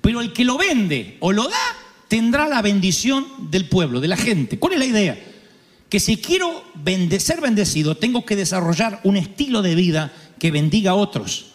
Pero 0.00 0.20
el 0.20 0.32
que 0.32 0.44
lo 0.44 0.56
vende 0.56 1.18
o 1.20 1.32
lo 1.32 1.48
da, 1.48 1.83
tendrá 2.14 2.46
la 2.46 2.62
bendición 2.62 3.26
del 3.50 3.64
pueblo, 3.64 4.00
de 4.00 4.06
la 4.06 4.16
gente. 4.16 4.56
¿Cuál 4.56 4.74
es 4.74 4.78
la 4.78 4.84
idea? 4.84 5.18
Que 5.88 5.98
si 5.98 6.16
quiero 6.18 6.62
ser 7.18 7.40
bendecido, 7.40 7.96
tengo 7.96 8.24
que 8.24 8.36
desarrollar 8.36 9.00
un 9.02 9.16
estilo 9.16 9.62
de 9.62 9.74
vida 9.74 10.12
que 10.38 10.52
bendiga 10.52 10.92
a 10.92 10.94
otros. 10.94 11.46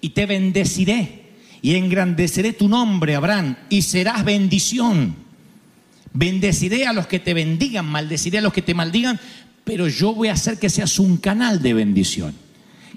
Y 0.00 0.08
te 0.08 0.26
bendeciré 0.26 1.26
y 1.62 1.76
engrandeceré 1.76 2.54
tu 2.54 2.68
nombre, 2.68 3.14
Abraham, 3.14 3.54
y 3.68 3.82
serás 3.82 4.24
bendición. 4.24 5.14
Bendeciré 6.12 6.88
a 6.88 6.92
los 6.92 7.06
que 7.06 7.20
te 7.20 7.32
bendigan, 7.32 7.86
maldeciré 7.86 8.38
a 8.38 8.42
los 8.42 8.52
que 8.52 8.62
te 8.62 8.74
maldigan, 8.74 9.20
pero 9.62 9.86
yo 9.86 10.12
voy 10.12 10.26
a 10.26 10.32
hacer 10.32 10.58
que 10.58 10.70
seas 10.70 10.98
un 10.98 11.18
canal 11.18 11.62
de 11.62 11.72
bendición. 11.72 12.34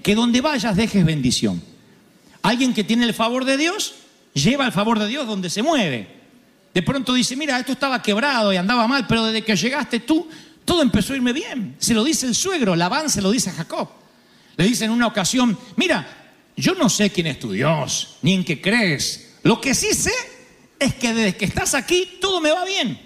Que 0.02 0.16
donde 0.16 0.40
vayas 0.40 0.74
dejes 0.74 1.04
bendición. 1.04 1.62
Alguien 2.42 2.74
que 2.74 2.82
tiene 2.82 3.04
el 3.04 3.14
favor 3.14 3.44
de 3.44 3.56
Dios, 3.56 3.94
lleva 4.32 4.66
el 4.66 4.72
favor 4.72 4.98
de 4.98 5.06
Dios 5.06 5.28
donde 5.28 5.48
se 5.48 5.62
mueve. 5.62 6.23
De 6.74 6.82
pronto 6.82 7.14
dice, 7.14 7.36
mira, 7.36 7.58
esto 7.60 7.70
estaba 7.70 8.02
quebrado 8.02 8.52
y 8.52 8.56
andaba 8.56 8.88
mal, 8.88 9.06
pero 9.06 9.24
desde 9.26 9.44
que 9.44 9.54
llegaste 9.54 10.00
tú, 10.00 10.28
todo 10.64 10.82
empezó 10.82 11.12
a 11.12 11.16
irme 11.16 11.32
bien. 11.32 11.76
Se 11.78 11.94
lo 11.94 12.02
dice 12.02 12.26
el 12.26 12.34
suegro, 12.34 12.74
Labán 12.74 13.08
se 13.08 13.22
lo 13.22 13.30
dice 13.30 13.50
a 13.50 13.52
Jacob. 13.52 13.88
Le 14.56 14.64
dice 14.64 14.84
en 14.84 14.90
una 14.90 15.06
ocasión, 15.06 15.56
mira, 15.76 16.04
yo 16.56 16.74
no 16.74 16.88
sé 16.88 17.10
quién 17.10 17.28
es 17.28 17.38
tu 17.38 17.52
Dios, 17.52 18.16
ni 18.22 18.34
en 18.34 18.44
qué 18.44 18.60
crees. 18.60 19.36
Lo 19.44 19.60
que 19.60 19.72
sí 19.72 19.94
sé 19.94 20.12
es 20.80 20.94
que 20.94 21.14
desde 21.14 21.36
que 21.36 21.44
estás 21.44 21.74
aquí, 21.74 22.18
todo 22.20 22.40
me 22.40 22.50
va 22.50 22.64
bien. 22.64 23.00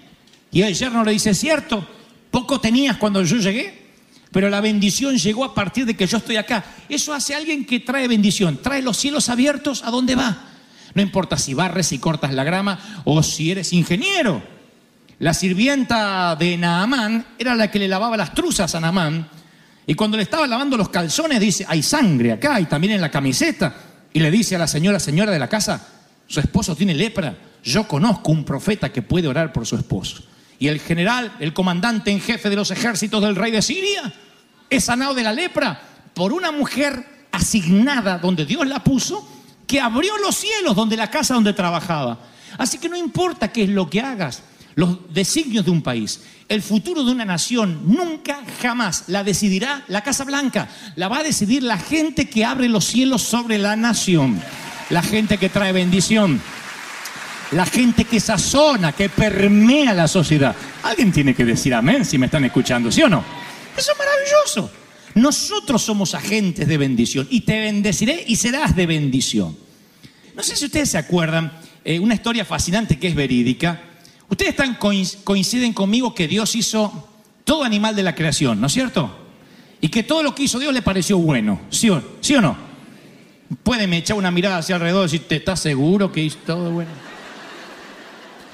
Y 0.51 0.63
el 0.63 0.73
yerno 0.73 1.03
le 1.03 1.11
dice, 1.11 1.35
cierto, 1.35 1.87
poco 2.31 2.59
tenías 2.59 2.97
cuando 2.97 3.23
yo 3.23 3.37
llegué, 3.37 3.87
pero 4.31 4.49
la 4.49 4.61
bendición 4.61 5.15
llegó 5.15 5.45
a 5.45 5.53
partir 5.53 5.85
de 5.85 5.95
que 5.95 6.07
yo 6.07 6.17
estoy 6.17 6.37
acá. 6.37 6.65
Eso 6.89 7.13
hace 7.13 7.35
alguien 7.35 7.65
que 7.65 7.79
trae 7.79 8.07
bendición, 8.07 8.59
trae 8.61 8.81
los 8.81 8.97
cielos 8.97 9.29
abiertos 9.29 9.83
a 9.83 9.91
dónde 9.91 10.15
va. 10.15 10.48
No 10.93 11.01
importa 11.01 11.37
si 11.37 11.53
barres 11.53 11.91
y 11.91 11.99
cortas 11.99 12.33
la 12.33 12.43
grama 12.43 13.01
o 13.05 13.21
si 13.23 13.51
eres 13.51 13.73
ingeniero. 13.73 14.41
La 15.19 15.33
sirvienta 15.33 16.35
de 16.35 16.57
Naamán 16.57 17.25
era 17.37 17.55
la 17.55 17.69
que 17.69 17.79
le 17.79 17.87
lavaba 17.87 18.15
las 18.15 18.33
truzas 18.33 18.73
a 18.75 18.79
Naamán. 18.79 19.27
Y 19.85 19.93
cuando 19.95 20.17
le 20.17 20.23
estaba 20.23 20.47
lavando 20.47 20.77
los 20.77 20.89
calzones, 20.89 21.39
dice, 21.39 21.65
hay 21.67 21.83
sangre 21.83 22.31
acá 22.31 22.59
y 22.59 22.65
también 22.65 22.93
en 22.93 23.01
la 23.01 23.11
camiseta. 23.11 23.73
Y 24.13 24.19
le 24.19 24.31
dice 24.31 24.55
a 24.55 24.59
la 24.59 24.67
señora, 24.67 24.99
señora 24.99 25.31
de 25.31 25.39
la 25.39 25.49
casa, 25.49 25.85
su 26.27 26.39
esposo 26.39 26.75
tiene 26.75 26.93
lepra. 26.93 27.35
Yo 27.63 27.87
conozco 27.87 28.31
un 28.31 28.45
profeta 28.45 28.91
que 28.91 29.01
puede 29.01 29.27
orar 29.27 29.51
por 29.51 29.65
su 29.65 29.75
esposo. 29.75 30.23
Y 30.59 30.67
el 30.67 30.79
general, 30.79 31.33
el 31.39 31.53
comandante 31.53 32.11
en 32.11 32.21
jefe 32.21 32.49
de 32.49 32.55
los 32.55 32.71
ejércitos 32.71 33.21
del 33.21 33.35
rey 33.35 33.51
de 33.51 33.61
Siria, 33.61 34.13
es 34.69 34.83
sanado 34.83 35.13
de 35.13 35.23
la 35.23 35.33
lepra 35.33 35.81
por 36.13 36.33
una 36.33 36.51
mujer 36.51 37.27
asignada 37.31 38.17
donde 38.19 38.45
Dios 38.45 38.67
la 38.67 38.83
puso, 38.83 39.27
que 39.69 39.79
abrió 39.79 40.17
los 40.17 40.35
cielos 40.35 40.75
donde 40.75 40.97
la 40.97 41.11
casa 41.11 41.35
donde 41.35 41.53
trabajaba. 41.53 42.17
Así 42.57 42.79
que 42.79 42.89
no 42.89 42.97
importa 42.97 43.51
qué 43.51 43.65
es 43.65 43.69
lo 43.69 43.87
que 43.87 44.01
hagas, 44.01 44.41
los 44.73 45.13
designios 45.13 45.63
de 45.63 45.69
un 45.69 45.83
país, 45.83 46.21
el 46.47 46.63
futuro 46.63 47.03
de 47.03 47.11
una 47.11 47.23
nación, 47.23 47.83
nunca 47.85 48.39
jamás 48.63 49.03
la 49.07 49.23
decidirá 49.23 49.83
la 49.87 50.01
Casa 50.01 50.23
Blanca, 50.23 50.67
la 50.95 51.07
va 51.07 51.19
a 51.19 51.23
decidir 51.23 51.61
la 51.61 51.77
gente 51.77 52.27
que 52.27 52.45
abre 52.45 52.67
los 52.67 52.83
cielos 52.85 53.21
sobre 53.21 53.59
la 53.59 53.75
nación, 53.75 54.41
la 54.89 55.03
gente 55.03 55.37
que 55.37 55.49
trae 55.49 55.71
bendición, 55.71 56.41
la 57.51 57.67
gente 57.67 58.05
que 58.05 58.19
sazona, 58.19 58.93
que 58.93 59.07
permea 59.07 59.93
la 59.93 60.07
sociedad. 60.07 60.55
Alguien 60.81 61.11
tiene 61.11 61.35
que 61.35 61.45
decir 61.45 61.75
amén 61.75 62.05
si 62.05 62.17
me 62.17 62.25
están 62.25 62.43
escuchando, 62.43 62.91
¿sí 62.91 63.03
o 63.03 63.09
no? 63.09 63.23
Eso 63.77 63.91
es 63.91 63.97
maravilloso. 63.99 64.78
Nosotros 65.19 65.81
somos 65.81 66.15
agentes 66.15 66.65
de 66.65 66.77
bendición 66.77 67.27
y 67.29 67.41
te 67.41 67.59
bendeciré 67.59 68.23
y 68.25 68.37
serás 68.37 68.73
de 68.73 68.85
bendición. 68.85 69.57
No 70.33 70.41
sé 70.41 70.55
si 70.55 70.65
ustedes 70.65 70.91
se 70.91 70.97
acuerdan, 70.97 71.51
eh, 71.83 71.99
una 71.99 72.13
historia 72.13 72.45
fascinante 72.45 72.97
que 72.97 73.09
es 73.09 73.15
verídica. 73.15 73.81
Ustedes 74.29 74.51
están, 74.51 74.75
coinciden 74.75 75.73
conmigo 75.73 76.15
que 76.15 76.29
Dios 76.29 76.55
hizo 76.55 77.09
todo 77.43 77.65
animal 77.65 77.97
de 77.97 78.03
la 78.03 78.15
creación, 78.15 78.61
¿no 78.61 78.67
es 78.67 78.73
cierto? 78.73 79.13
Y 79.81 79.89
que 79.89 80.03
todo 80.03 80.23
lo 80.23 80.33
que 80.33 80.43
hizo 80.43 80.57
Dios 80.57 80.73
le 80.73 80.81
pareció 80.81 81.17
bueno, 81.17 81.59
¿sí 81.69 81.89
o, 81.89 82.01
¿sí 82.21 82.35
o 82.35 82.41
no? 82.41 82.55
Pueden 83.63 83.91
echar 83.93 84.15
una 84.15 84.31
mirada 84.31 84.59
hacia 84.59 84.75
alrededor 84.75 85.01
y 85.01 85.11
decir, 85.11 85.27
¿te 85.27 85.35
estás 85.35 85.59
seguro 85.59 86.13
que 86.13 86.23
hizo 86.23 86.37
todo 86.45 86.71
bueno? 86.71 86.91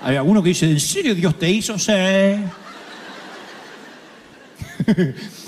Hay 0.01 0.15
alguno 0.15 0.41
que 0.41 0.49
dice, 0.49 0.65
¿en 0.65 0.79
serio 0.79 1.13
Dios 1.13 1.37
te 1.37 1.47
hizo? 1.47 1.77
Sí. 1.77 1.91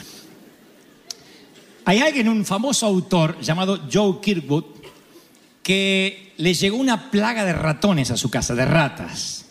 Hay 1.88 2.02
alguien, 2.02 2.28
un 2.28 2.44
famoso 2.44 2.86
autor 2.86 3.40
llamado 3.40 3.80
Joe 3.90 4.20
Kirkwood, 4.22 4.66
que 5.64 6.34
le 6.36 6.54
llegó 6.54 6.76
una 6.76 7.10
plaga 7.10 7.46
de 7.46 7.54
ratones 7.54 8.12
a 8.12 8.18
su 8.18 8.30
casa, 8.30 8.54
de 8.56 8.66
ratas. 8.66 9.46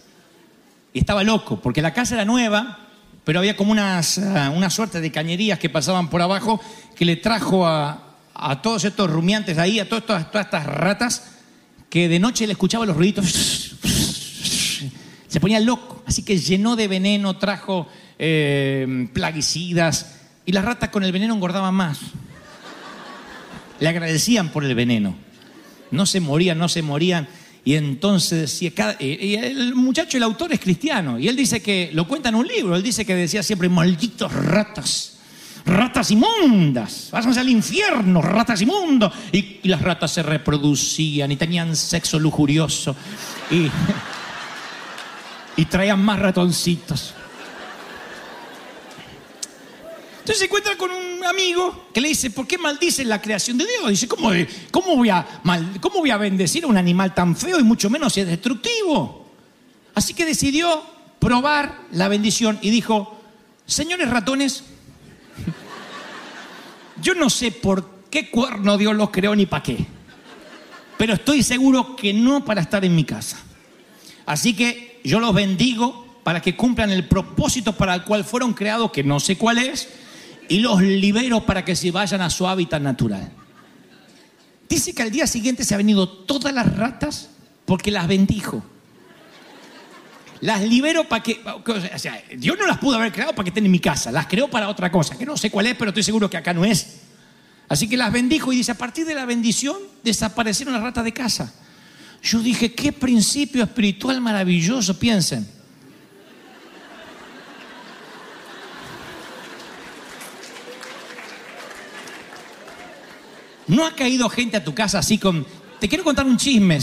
Y 0.92 0.98
estaba 0.98 1.24
loco, 1.24 1.58
porque 1.62 1.80
la 1.80 1.94
casa 1.94 2.14
era 2.14 2.26
nueva, 2.26 2.90
pero 3.24 3.38
había 3.38 3.56
como 3.56 3.72
unas, 3.72 4.18
uh, 4.18 4.52
una 4.54 4.68
suerte 4.68 5.00
de 5.00 5.10
cañerías 5.10 5.58
que 5.58 5.70
pasaban 5.70 6.10
por 6.10 6.20
abajo 6.20 6.60
que 6.94 7.06
le 7.06 7.16
trajo 7.16 7.66
a, 7.66 8.18
a 8.34 8.60
todos 8.60 8.84
estos 8.84 9.08
rumiantes 9.10 9.56
ahí, 9.56 9.80
a 9.80 9.88
todas, 9.88 10.04
todas, 10.04 10.30
todas 10.30 10.44
estas 10.44 10.66
ratas, 10.66 11.36
que 11.88 12.06
de 12.06 12.18
noche 12.18 12.46
le 12.46 12.52
escuchaba 12.52 12.84
los 12.84 12.98
ruiditos. 12.98 13.24
Se 15.26 15.40
ponía 15.40 15.58
loco, 15.58 16.02
así 16.04 16.22
que 16.22 16.36
llenó 16.36 16.76
de 16.76 16.86
veneno, 16.86 17.38
trajo 17.38 17.88
eh, 18.18 19.08
plaguicidas, 19.14 20.16
y 20.44 20.52
las 20.52 20.66
ratas 20.66 20.90
con 20.90 21.02
el 21.02 21.12
veneno 21.12 21.32
engordaban 21.32 21.74
más. 21.74 21.98
Le 23.80 23.88
agradecían 23.88 24.48
por 24.50 24.64
el 24.64 24.74
veneno. 24.74 25.16
No 25.90 26.06
se 26.06 26.20
morían, 26.20 26.58
no 26.58 26.68
se 26.68 26.82
morían. 26.82 27.28
Y 27.64 27.74
entonces 27.74 28.40
decía, 28.42 28.70
cada- 28.74 28.96
y- 29.00 29.14
y 29.26 29.34
el 29.36 29.74
muchacho, 29.74 30.16
el 30.16 30.22
autor 30.22 30.52
es 30.52 30.60
cristiano, 30.60 31.18
y 31.18 31.26
él 31.26 31.34
dice 31.34 31.60
que, 31.60 31.90
lo 31.92 32.06
cuenta 32.06 32.28
en 32.28 32.36
un 32.36 32.46
libro, 32.46 32.76
él 32.76 32.82
dice 32.82 33.04
que 33.04 33.14
decía 33.14 33.42
siempre, 33.42 33.68
malditos 33.68 34.32
ratas, 34.32 35.14
ratas 35.64 36.12
inmundas, 36.12 37.08
váyanse 37.10 37.40
al 37.40 37.48
infierno, 37.48 38.22
ratas 38.22 38.62
inmundos. 38.62 39.12
Y, 39.32 39.58
y 39.64 39.68
las 39.68 39.82
ratas 39.82 40.12
se 40.12 40.22
reproducían 40.22 41.32
y 41.32 41.36
tenían 41.36 41.74
sexo 41.74 42.20
lujurioso 42.20 42.94
y, 43.50 43.68
y 45.60 45.64
traían 45.64 46.00
más 46.04 46.20
ratoncitos. 46.20 47.14
Entonces 50.20 50.38
se 50.38 50.44
encuentra 50.46 50.76
con 50.76 50.90
un 50.90 51.05
amigo 51.26 51.88
que 51.92 52.00
le 52.00 52.08
dice, 52.08 52.30
¿por 52.30 52.46
qué 52.46 52.58
maldices 52.58 53.06
la 53.06 53.20
creación 53.20 53.58
de 53.58 53.66
Dios? 53.66 53.90
Dice, 53.90 54.08
¿cómo, 54.08 54.30
cómo 54.70 54.96
voy 54.96 55.10
a 55.10 55.26
¿cómo 55.80 56.00
voy 56.00 56.10
a 56.10 56.16
bendecir 56.16 56.64
a 56.64 56.66
un 56.66 56.76
animal 56.76 57.14
tan 57.14 57.36
feo 57.36 57.58
y 57.58 57.62
mucho 57.62 57.90
menos 57.90 58.16
es 58.16 58.26
destructivo? 58.26 59.26
Así 59.94 60.14
que 60.14 60.24
decidió 60.24 60.82
probar 61.18 61.80
la 61.92 62.08
bendición 62.08 62.58
y 62.62 62.70
dijo, 62.70 63.18
señores 63.66 64.10
ratones, 64.10 64.64
yo 67.02 67.14
no 67.14 67.30
sé 67.30 67.50
por 67.50 67.90
qué 68.10 68.30
cuerno 68.30 68.78
Dios 68.78 68.94
los 68.94 69.10
creó 69.10 69.34
ni 69.34 69.46
para 69.46 69.62
qué, 69.62 69.86
pero 70.96 71.14
estoy 71.14 71.42
seguro 71.42 71.96
que 71.96 72.12
no 72.12 72.44
para 72.44 72.60
estar 72.60 72.84
en 72.84 72.94
mi 72.94 73.04
casa. 73.04 73.38
Así 74.26 74.54
que 74.54 75.00
yo 75.04 75.20
los 75.20 75.34
bendigo 75.34 76.20
para 76.22 76.42
que 76.42 76.56
cumplan 76.56 76.90
el 76.90 77.06
propósito 77.06 77.72
para 77.72 77.94
el 77.94 78.02
cual 78.02 78.24
fueron 78.24 78.52
creados, 78.52 78.90
que 78.90 79.04
no 79.04 79.20
sé 79.20 79.38
cuál 79.38 79.58
es, 79.58 79.88
y 80.48 80.58
los 80.60 80.80
libero 80.80 81.44
para 81.44 81.64
que 81.64 81.76
se 81.76 81.90
vayan 81.90 82.20
a 82.20 82.30
su 82.30 82.46
hábitat 82.46 82.80
natural. 82.80 83.30
Dice 84.68 84.94
que 84.94 85.02
al 85.02 85.10
día 85.10 85.26
siguiente 85.26 85.64
se 85.64 85.74
han 85.74 85.78
venido 85.78 86.08
todas 86.08 86.52
las 86.52 86.76
ratas 86.76 87.30
porque 87.64 87.90
las 87.90 88.08
bendijo. 88.08 88.64
Las 90.40 90.62
libero 90.62 91.08
para 91.08 91.22
que, 91.22 91.40
Dios 92.36 92.58
no 92.58 92.66
las 92.66 92.78
pudo 92.78 92.96
haber 92.96 93.12
creado 93.12 93.32
para 93.32 93.44
que 93.44 93.50
estén 93.50 93.64
en 93.64 93.70
mi 93.70 93.80
casa, 93.80 94.12
las 94.12 94.26
creó 94.26 94.48
para 94.48 94.68
otra 94.68 94.92
cosa, 94.92 95.16
que 95.16 95.24
no 95.24 95.36
sé 95.36 95.50
cuál 95.50 95.66
es, 95.66 95.76
pero 95.76 95.90
estoy 95.90 96.02
seguro 96.02 96.28
que 96.28 96.36
acá 96.36 96.52
no 96.52 96.64
es. 96.64 97.00
Así 97.68 97.88
que 97.88 97.96
las 97.96 98.12
bendijo 98.12 98.52
y 98.52 98.56
dice, 98.56 98.72
a 98.72 98.78
partir 98.78 99.06
de 99.06 99.14
la 99.14 99.24
bendición 99.24 99.76
desaparecieron 100.04 100.74
las 100.74 100.82
ratas 100.82 101.04
de 101.04 101.12
casa. 101.12 101.52
Yo 102.22 102.40
dije, 102.40 102.72
qué 102.74 102.92
principio 102.92 103.62
espiritual 103.62 104.20
maravilloso, 104.20 104.98
piensen. 104.98 105.55
¿No 113.68 113.84
ha 113.84 113.92
caído 113.92 114.28
gente 114.28 114.56
a 114.56 114.64
tu 114.64 114.74
casa 114.74 115.00
así 115.00 115.18
con, 115.18 115.44
te 115.80 115.88
quiero 115.88 116.04
contar 116.04 116.26
un 116.26 116.36
chisme? 116.36 116.78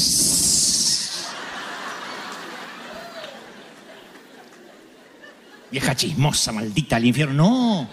Vieja 5.72 5.96
chismosa, 5.96 6.52
maldita 6.52 6.98
al 6.98 7.06
infierno. 7.06 7.34
No. 7.34 7.88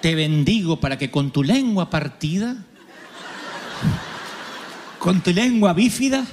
Te 0.00 0.14
bendigo 0.14 0.78
para 0.78 0.96
que 0.98 1.10
con 1.10 1.30
tu 1.30 1.42
lengua 1.42 1.90
partida, 1.90 2.56
con 4.98 5.20
tu 5.20 5.32
lengua 5.32 5.72
bífida, 5.72 6.24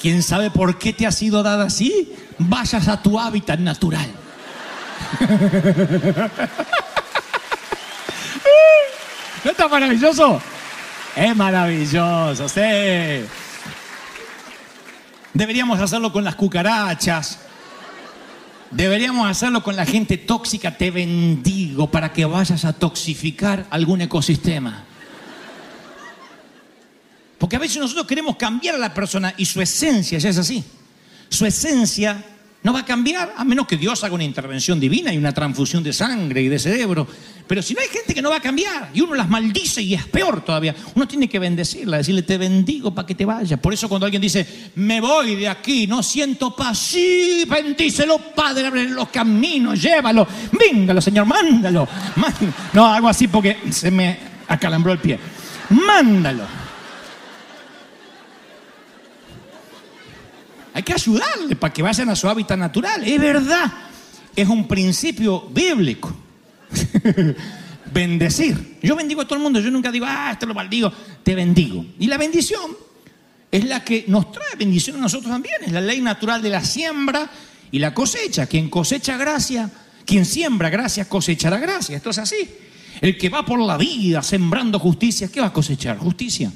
quién 0.00 0.22
sabe 0.22 0.50
por 0.50 0.78
qué 0.78 0.92
te 0.92 1.06
ha 1.06 1.12
sido 1.12 1.42
dada 1.42 1.64
así, 1.64 2.12
vayas 2.38 2.88
a 2.88 3.02
tu 3.02 3.18
hábitat 3.18 3.58
natural. 3.58 4.08
¿No 9.44 9.50
está 9.50 9.68
maravilloso? 9.68 10.40
Es 11.16 11.36
maravilloso, 11.36 12.48
sí. 12.48 12.60
Deberíamos 15.32 15.80
hacerlo 15.80 16.12
con 16.12 16.24
las 16.24 16.34
cucarachas. 16.34 17.38
Deberíamos 18.70 19.28
hacerlo 19.28 19.62
con 19.62 19.76
la 19.76 19.86
gente 19.86 20.16
tóxica. 20.16 20.76
Te 20.76 20.90
bendigo 20.90 21.90
para 21.90 22.12
que 22.12 22.24
vayas 22.24 22.64
a 22.64 22.72
toxificar 22.72 23.66
algún 23.70 24.00
ecosistema. 24.00 24.84
Porque 27.38 27.56
a 27.56 27.60
veces 27.60 27.76
nosotros 27.78 28.06
queremos 28.06 28.36
cambiar 28.36 28.74
a 28.74 28.78
la 28.78 28.92
persona 28.92 29.34
y 29.36 29.44
su 29.44 29.60
esencia 29.60 30.18
ya 30.18 30.30
es 30.30 30.38
así. 30.38 30.64
Su 31.28 31.46
esencia 31.46 32.24
no 32.64 32.72
va 32.72 32.80
a 32.80 32.84
cambiar 32.84 33.34
a 33.36 33.44
menos 33.44 33.66
que 33.66 33.76
Dios 33.76 34.02
haga 34.04 34.14
una 34.14 34.24
intervención 34.24 34.80
divina 34.80 35.12
y 35.12 35.18
una 35.18 35.32
transfusión 35.32 35.84
de 35.84 35.92
sangre 35.92 36.40
y 36.40 36.48
de 36.48 36.58
cerebro. 36.58 37.06
Pero 37.46 37.60
si 37.60 37.74
no 37.74 37.82
hay 37.82 37.88
gente 37.88 38.14
que 38.14 38.22
no 38.22 38.30
va 38.30 38.36
a 38.36 38.40
cambiar 38.40 38.90
y 38.94 39.02
uno 39.02 39.14
las 39.14 39.28
maldice 39.28 39.82
y 39.82 39.92
es 39.92 40.06
peor 40.06 40.42
todavía, 40.42 40.74
uno 40.94 41.06
tiene 41.06 41.28
que 41.28 41.38
bendecirla, 41.38 41.98
decirle 41.98 42.22
te 42.22 42.38
bendigo 42.38 42.94
para 42.94 43.06
que 43.06 43.14
te 43.14 43.26
vayas. 43.26 43.60
Por 43.60 43.74
eso 43.74 43.86
cuando 43.86 44.06
alguien 44.06 44.22
dice 44.22 44.46
me 44.76 44.98
voy 45.02 45.36
de 45.36 45.46
aquí, 45.46 45.86
no 45.86 46.02
siento 46.02 46.56
paz, 46.56 46.78
sí, 46.78 47.44
bendícelo, 47.46 48.18
Padre, 48.34 48.66
abre 48.66 48.88
los 48.88 49.10
caminos, 49.10 49.80
llévalo, 49.80 50.26
víngalo, 50.58 51.02
Señor, 51.02 51.26
mándalo. 51.26 51.86
Mándalo. 52.16 52.52
No, 52.72 52.86
hago 52.86 53.08
así 53.08 53.28
porque 53.28 53.58
se 53.70 53.90
me 53.90 54.16
acalambró 54.48 54.90
el 54.90 54.98
pie. 55.00 55.18
Mándalo. 55.68 56.63
Hay 60.74 60.82
que 60.82 60.92
ayudarle 60.92 61.54
para 61.54 61.72
que 61.72 61.82
vayan 61.82 62.10
a 62.10 62.16
su 62.16 62.28
hábitat 62.28 62.58
natural. 62.58 63.06
Es 63.06 63.20
verdad. 63.20 63.72
Es 64.34 64.48
un 64.48 64.66
principio 64.66 65.42
bíblico. 65.42 66.12
Bendecir. 67.92 68.78
Yo 68.82 68.96
bendigo 68.96 69.20
a 69.20 69.24
todo 69.24 69.36
el 69.36 69.42
mundo. 69.42 69.60
Yo 69.60 69.70
nunca 69.70 69.92
digo, 69.92 70.04
ah, 70.08 70.30
esto 70.32 70.46
lo 70.46 70.52
maldigo. 70.54 70.92
Te 71.22 71.36
bendigo. 71.36 71.86
Y 72.00 72.08
la 72.08 72.18
bendición 72.18 72.76
es 73.52 73.64
la 73.66 73.84
que 73.84 74.04
nos 74.08 74.32
trae 74.32 74.56
bendición 74.58 74.96
a 74.96 75.00
nosotros 75.02 75.30
también. 75.30 75.54
Es 75.64 75.70
la 75.70 75.80
ley 75.80 76.00
natural 76.00 76.42
de 76.42 76.50
la 76.50 76.64
siembra 76.64 77.30
y 77.70 77.78
la 77.78 77.94
cosecha. 77.94 78.46
Quien 78.46 78.68
cosecha 78.68 79.16
gracia, 79.16 79.70
quien 80.04 80.26
siembra 80.26 80.70
gracia, 80.70 81.08
cosechará 81.08 81.58
gracia. 81.58 81.96
Esto 81.96 82.10
es 82.10 82.18
así. 82.18 82.48
El 83.00 83.16
que 83.16 83.28
va 83.28 83.46
por 83.46 83.60
la 83.60 83.76
vida 83.76 84.24
sembrando 84.24 84.80
justicia, 84.80 85.28
¿qué 85.28 85.40
va 85.40 85.46
a 85.46 85.52
cosechar? 85.52 85.98
Justicia. 85.98 86.52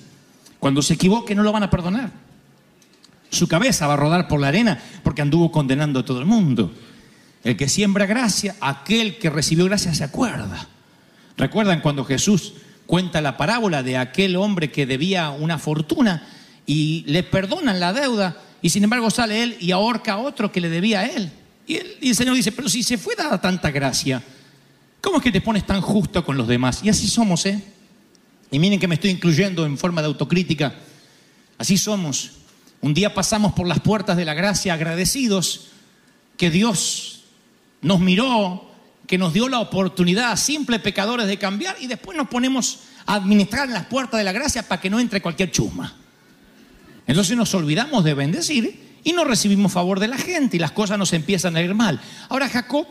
Cuando 0.58 0.82
se 0.82 0.94
equivoque 0.94 1.36
no 1.36 1.44
lo 1.44 1.52
van 1.52 1.62
a 1.62 1.70
perdonar. 1.70 2.27
Su 3.30 3.46
cabeza 3.48 3.86
va 3.86 3.94
a 3.94 3.96
rodar 3.98 4.28
por 4.28 4.40
la 4.40 4.48
arena 4.48 4.82
porque 5.02 5.22
anduvo 5.22 5.50
condenando 5.52 6.00
a 6.00 6.04
todo 6.04 6.18
el 6.20 6.26
mundo. 6.26 6.72
El 7.44 7.56
que 7.56 7.68
siembra 7.68 8.06
gracia, 8.06 8.56
aquel 8.60 9.18
que 9.18 9.30
recibió 9.30 9.64
gracia 9.66 9.94
se 9.94 10.02
acuerda 10.04 10.66
¿Recuerdan 11.36 11.80
cuando 11.80 12.04
Jesús 12.04 12.54
cuenta 12.86 13.20
la 13.20 13.36
parábola 13.36 13.84
de 13.84 13.96
aquel 13.96 14.34
hombre 14.34 14.72
que 14.72 14.86
debía 14.86 15.30
una 15.30 15.56
fortuna 15.58 16.26
y 16.66 17.04
le 17.06 17.22
perdonan 17.22 17.78
la 17.78 17.92
deuda 17.92 18.36
y 18.60 18.70
sin 18.70 18.82
embargo 18.82 19.08
sale 19.10 19.44
él 19.44 19.56
y 19.60 19.70
ahorca 19.70 20.14
a 20.14 20.18
otro 20.18 20.50
que 20.50 20.60
le 20.60 20.68
debía 20.68 21.00
a 21.00 21.06
él? 21.06 21.30
Y, 21.66 21.76
él- 21.76 21.96
y 22.00 22.08
el 22.08 22.16
Señor 22.16 22.34
dice, 22.34 22.50
pero 22.50 22.68
si 22.68 22.82
se 22.82 22.98
fue 22.98 23.14
dada 23.14 23.40
tanta 23.40 23.70
gracia, 23.70 24.20
¿cómo 25.00 25.18
es 25.18 25.22
que 25.22 25.30
te 25.30 25.40
pones 25.40 25.64
tan 25.64 25.80
justo 25.80 26.24
con 26.24 26.36
los 26.36 26.48
demás? 26.48 26.80
Y 26.82 26.88
así 26.88 27.06
somos, 27.06 27.46
¿eh? 27.46 27.62
Y 28.50 28.58
miren 28.58 28.80
que 28.80 28.88
me 28.88 28.96
estoy 28.96 29.10
incluyendo 29.10 29.64
en 29.64 29.78
forma 29.78 30.00
de 30.00 30.08
autocrítica. 30.08 30.74
Así 31.56 31.76
somos. 31.78 32.32
Un 32.80 32.94
día 32.94 33.12
pasamos 33.12 33.52
por 33.52 33.66
las 33.66 33.80
puertas 33.80 34.16
de 34.16 34.24
la 34.24 34.34
gracia 34.34 34.74
agradecidos 34.74 35.68
que 36.36 36.50
Dios 36.50 37.24
nos 37.82 38.00
miró, 38.00 38.70
que 39.06 39.18
nos 39.18 39.32
dio 39.32 39.48
la 39.48 39.60
oportunidad 39.60 40.32
a 40.32 40.36
simples 40.36 40.80
pecadores 40.80 41.26
de 41.26 41.38
cambiar 41.38 41.76
y 41.80 41.86
después 41.86 42.16
nos 42.16 42.28
ponemos 42.28 42.80
a 43.06 43.14
administrar 43.14 43.66
en 43.66 43.74
las 43.74 43.86
puertas 43.86 44.18
de 44.18 44.24
la 44.24 44.32
gracia 44.32 44.62
para 44.68 44.80
que 44.80 44.90
no 44.90 45.00
entre 45.00 45.20
cualquier 45.20 45.50
chusma. 45.50 45.96
Entonces 47.06 47.36
nos 47.36 47.52
olvidamos 47.54 48.04
de 48.04 48.14
bendecir 48.14 49.00
y 49.02 49.12
no 49.12 49.24
recibimos 49.24 49.72
favor 49.72 49.98
de 49.98 50.08
la 50.08 50.18
gente 50.18 50.56
y 50.56 50.60
las 50.60 50.72
cosas 50.72 50.98
nos 50.98 51.12
empiezan 51.12 51.56
a 51.56 51.62
ir 51.62 51.74
mal. 51.74 52.00
Ahora 52.28 52.48
Jacob 52.48 52.86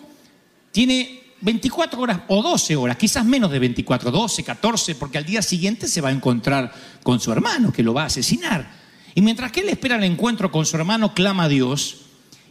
tiene 0.71 1.21
24 1.41 2.01
horas 2.01 2.21
o 2.27 2.41
12 2.41 2.75
horas, 2.75 2.97
quizás 2.97 3.23
menos 3.23 3.51
de 3.51 3.59
24, 3.59 4.11
12, 4.11 4.43
14, 4.43 4.95
porque 4.95 5.19
al 5.19 5.25
día 5.25 5.41
siguiente 5.41 5.87
se 5.87 6.01
va 6.01 6.09
a 6.09 6.11
encontrar 6.11 6.73
con 7.03 7.19
su 7.19 7.31
hermano 7.31 7.71
que 7.71 7.83
lo 7.83 7.93
va 7.93 8.03
a 8.03 8.07
asesinar. 8.07 8.76
Y 9.17 9.21
mientras 9.21 9.51
que 9.51 9.61
él 9.61 9.69
espera 9.69 9.95
el 9.95 10.03
encuentro 10.03 10.51
con 10.51 10.63
su 10.67 10.77
hermano, 10.77 11.15
clama 11.15 11.45
a 11.45 11.49
Dios 11.49 12.01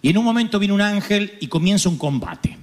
y 0.03 0.11
en 0.11 0.19
un 0.19 0.25
momento 0.25 0.59
viene 0.59 0.75
un 0.75 0.81
ángel 0.81 1.39
y 1.39 1.47
comienza 1.47 1.89
un 1.89 1.97
combate. 1.97 2.59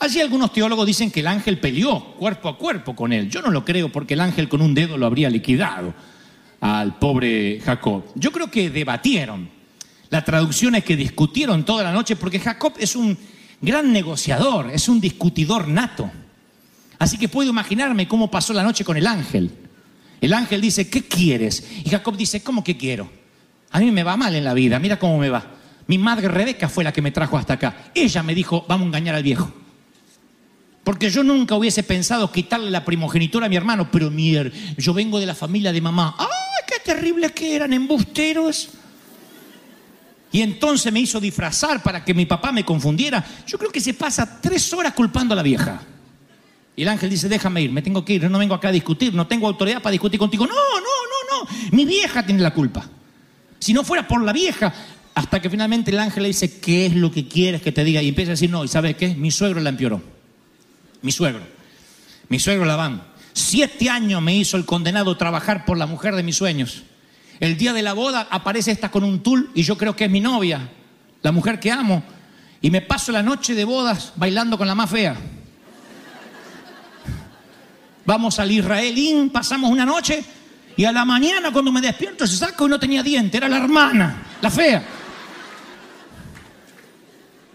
Allí 0.00 0.20
algunos 0.20 0.52
teólogos 0.52 0.84
dicen 0.84 1.12
que 1.12 1.20
el 1.20 1.28
ángel 1.28 1.60
peleó 1.60 2.16
cuerpo 2.16 2.48
a 2.48 2.58
cuerpo 2.58 2.96
con 2.96 3.12
él. 3.12 3.30
Yo 3.30 3.40
no 3.42 3.52
lo 3.52 3.64
creo 3.64 3.92
porque 3.92 4.14
el 4.14 4.20
ángel 4.20 4.48
con 4.48 4.62
un 4.62 4.74
dedo 4.74 4.98
lo 4.98 5.06
habría 5.06 5.30
liquidado 5.30 5.94
al 6.60 6.98
pobre 6.98 7.60
Jacob. 7.64 8.06
Yo 8.16 8.32
creo 8.32 8.50
que 8.50 8.68
debatieron. 8.68 9.48
La 10.10 10.24
traducción 10.24 10.74
es 10.74 10.82
que 10.82 10.96
discutieron 10.96 11.64
toda 11.64 11.84
la 11.84 11.92
noche 11.92 12.16
porque 12.16 12.40
Jacob 12.40 12.72
es 12.80 12.96
un 12.96 13.16
gran 13.60 13.92
negociador, 13.92 14.70
es 14.72 14.88
un 14.88 15.00
discutidor 15.00 15.68
nato. 15.68 16.10
Así 16.98 17.16
que 17.16 17.28
puedo 17.28 17.48
imaginarme 17.48 18.08
cómo 18.08 18.28
pasó 18.28 18.52
la 18.52 18.64
noche 18.64 18.84
con 18.84 18.96
el 18.96 19.06
ángel. 19.06 19.52
El 20.20 20.32
ángel 20.32 20.60
dice, 20.60 20.90
¿qué 20.90 21.04
quieres? 21.04 21.64
Y 21.84 21.90
Jacob 21.90 22.16
dice, 22.16 22.42
¿cómo 22.42 22.64
que 22.64 22.76
quiero? 22.76 23.24
A 23.70 23.80
mí 23.80 23.90
me 23.90 24.02
va 24.02 24.16
mal 24.16 24.34
en 24.34 24.44
la 24.44 24.54
vida, 24.54 24.78
mira 24.78 24.98
cómo 24.98 25.18
me 25.18 25.28
va. 25.28 25.44
Mi 25.86 25.98
madre 25.98 26.28
Rebeca 26.28 26.68
fue 26.68 26.84
la 26.84 26.92
que 26.92 27.02
me 27.02 27.12
trajo 27.12 27.38
hasta 27.38 27.54
acá. 27.54 27.90
Ella 27.94 28.22
me 28.22 28.34
dijo, 28.34 28.64
vamos 28.68 28.84
a 28.84 28.88
engañar 28.88 29.14
al 29.14 29.22
viejo. 29.22 29.52
Porque 30.82 31.10
yo 31.10 31.22
nunca 31.22 31.56
hubiese 31.56 31.82
pensado 31.82 32.30
quitarle 32.30 32.70
la 32.70 32.84
primogenitura 32.84 33.46
a 33.46 33.48
mi 33.48 33.56
hermano, 33.56 33.90
pero 33.90 34.10
mier, 34.10 34.52
yo 34.76 34.94
vengo 34.94 35.18
de 35.18 35.26
la 35.26 35.34
familia 35.34 35.72
de 35.72 35.80
mamá. 35.80 36.14
¡Ay, 36.18 36.26
qué 36.66 36.78
terribles 36.78 37.32
que 37.32 37.56
eran 37.56 37.72
embusteros! 37.72 38.68
Y 40.32 40.42
entonces 40.42 40.92
me 40.92 41.00
hizo 41.00 41.20
disfrazar 41.20 41.82
para 41.82 42.04
que 42.04 42.14
mi 42.14 42.26
papá 42.26 42.52
me 42.52 42.64
confundiera. 42.64 43.24
Yo 43.46 43.58
creo 43.58 43.70
que 43.70 43.80
se 43.80 43.94
pasa 43.94 44.40
tres 44.40 44.72
horas 44.72 44.92
culpando 44.92 45.32
a 45.34 45.36
la 45.36 45.42
vieja. 45.42 45.80
Y 46.76 46.82
el 46.82 46.88
ángel 46.88 47.10
dice, 47.10 47.28
déjame 47.28 47.62
ir, 47.62 47.72
me 47.72 47.80
tengo 47.80 48.04
que 48.04 48.14
ir, 48.14 48.30
no 48.30 48.38
vengo 48.38 48.54
acá 48.54 48.68
a 48.68 48.72
discutir, 48.72 49.14
no 49.14 49.26
tengo 49.26 49.46
autoridad 49.46 49.80
para 49.80 49.92
discutir 49.92 50.18
contigo. 50.18 50.46
No, 50.46 50.54
no, 50.54 50.60
no, 50.60 51.44
no, 51.44 51.76
mi 51.76 51.84
vieja 51.84 52.24
tiene 52.24 52.42
la 52.42 52.52
culpa. 52.52 52.86
Si 53.58 53.72
no 53.72 53.84
fuera 53.84 54.06
por 54.06 54.22
la 54.22 54.32
vieja, 54.32 54.72
hasta 55.14 55.40
que 55.40 55.48
finalmente 55.48 55.90
el 55.90 55.98
ángel 55.98 56.24
le 56.24 56.28
dice, 56.28 56.60
¿qué 56.60 56.86
es 56.86 56.94
lo 56.94 57.10
que 57.10 57.26
quieres 57.26 57.62
que 57.62 57.72
te 57.72 57.84
diga? 57.84 58.02
Y 58.02 58.08
empieza 58.08 58.32
a 58.32 58.34
decir, 58.34 58.50
no, 58.50 58.64
¿y 58.64 58.68
sabes 58.68 58.96
qué? 58.96 59.14
Mi 59.14 59.30
suegro 59.30 59.60
la 59.60 59.70
empeoró. 59.70 60.02
Mi 61.02 61.10
suegro. 61.10 61.42
Mi 62.28 62.38
suegro 62.38 62.64
Labán. 62.64 63.02
Siete 63.32 63.88
años 63.88 64.20
me 64.20 64.36
hizo 64.36 64.56
el 64.56 64.64
condenado 64.64 65.16
trabajar 65.16 65.64
por 65.64 65.78
la 65.78 65.86
mujer 65.86 66.14
de 66.16 66.22
mis 66.22 66.36
sueños. 66.36 66.82
El 67.40 67.56
día 67.56 67.72
de 67.72 67.82
la 67.82 67.92
boda 67.92 68.28
aparece 68.30 68.70
esta 68.70 68.90
con 68.90 69.04
un 69.04 69.22
tul 69.22 69.50
y 69.54 69.62
yo 69.62 69.76
creo 69.76 69.94
que 69.94 70.04
es 70.04 70.10
mi 70.10 70.20
novia, 70.20 70.70
la 71.22 71.32
mujer 71.32 71.60
que 71.60 71.70
amo. 71.70 72.02
Y 72.60 72.70
me 72.70 72.80
paso 72.80 73.12
la 73.12 73.22
noche 73.22 73.54
de 73.54 73.64
bodas 73.64 74.12
bailando 74.16 74.56
con 74.56 74.66
la 74.66 74.74
más 74.74 74.90
fea. 74.90 75.16
Vamos 78.04 78.38
al 78.38 78.50
Israelín, 78.50 79.30
pasamos 79.30 79.70
una 79.70 79.84
noche 79.84 80.22
y 80.76 80.84
a 80.84 80.92
la 80.92 81.04
mañana 81.04 81.50
cuando 81.52 81.72
me 81.72 81.80
despierto 81.80 82.26
se 82.26 82.36
saca 82.36 82.64
y 82.64 82.68
no 82.68 82.78
tenía 82.78 83.02
diente, 83.02 83.38
era 83.38 83.48
la 83.48 83.56
hermana, 83.56 84.22
la 84.40 84.50
fea. 84.50 84.84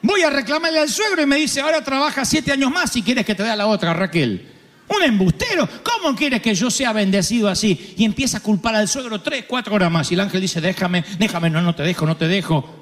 Voy 0.02 0.22
a 0.22 0.32
reclamarle 0.32 0.80
al 0.80 0.90
suegro 0.90 1.22
y 1.22 1.28
me 1.28 1.36
dice, 1.36 1.62
ahora 1.62 1.84
trabaja 1.84 2.26
siete 2.26 2.52
años 2.52 2.72
más 2.72 2.92
si 2.92 3.04
quieres 3.04 3.26
que 3.26 3.36
te 3.36 3.44
dé 3.44 3.50
a 3.50 3.56
la 3.56 3.68
otra, 3.68 3.94
Raquel. 3.94 4.48
Un 4.88 5.04
embustero, 5.04 5.70
¿cómo 5.84 6.16
quieres 6.18 6.42
que 6.42 6.56
yo 6.56 6.72
sea 6.72 6.92
bendecido 6.92 7.48
así? 7.48 7.94
Y 7.98 8.04
empieza 8.04 8.40
a 8.40 8.42
culpar 8.42 8.76
al 8.76 8.88
suegro 8.88 9.22
tres, 9.22 9.46
cuatro 9.48 9.76
horas 9.76 9.92
más. 9.92 10.12
Y 10.12 10.16
el 10.16 10.20
ángel 10.20 10.42
dice, 10.42 10.60
déjame, 10.60 11.06
déjame, 11.20 11.50
no, 11.50 11.62
no 11.62 11.76
te 11.76 11.84
dejo, 11.84 12.06
no 12.06 12.18
te 12.18 12.28
dejo. 12.28 12.82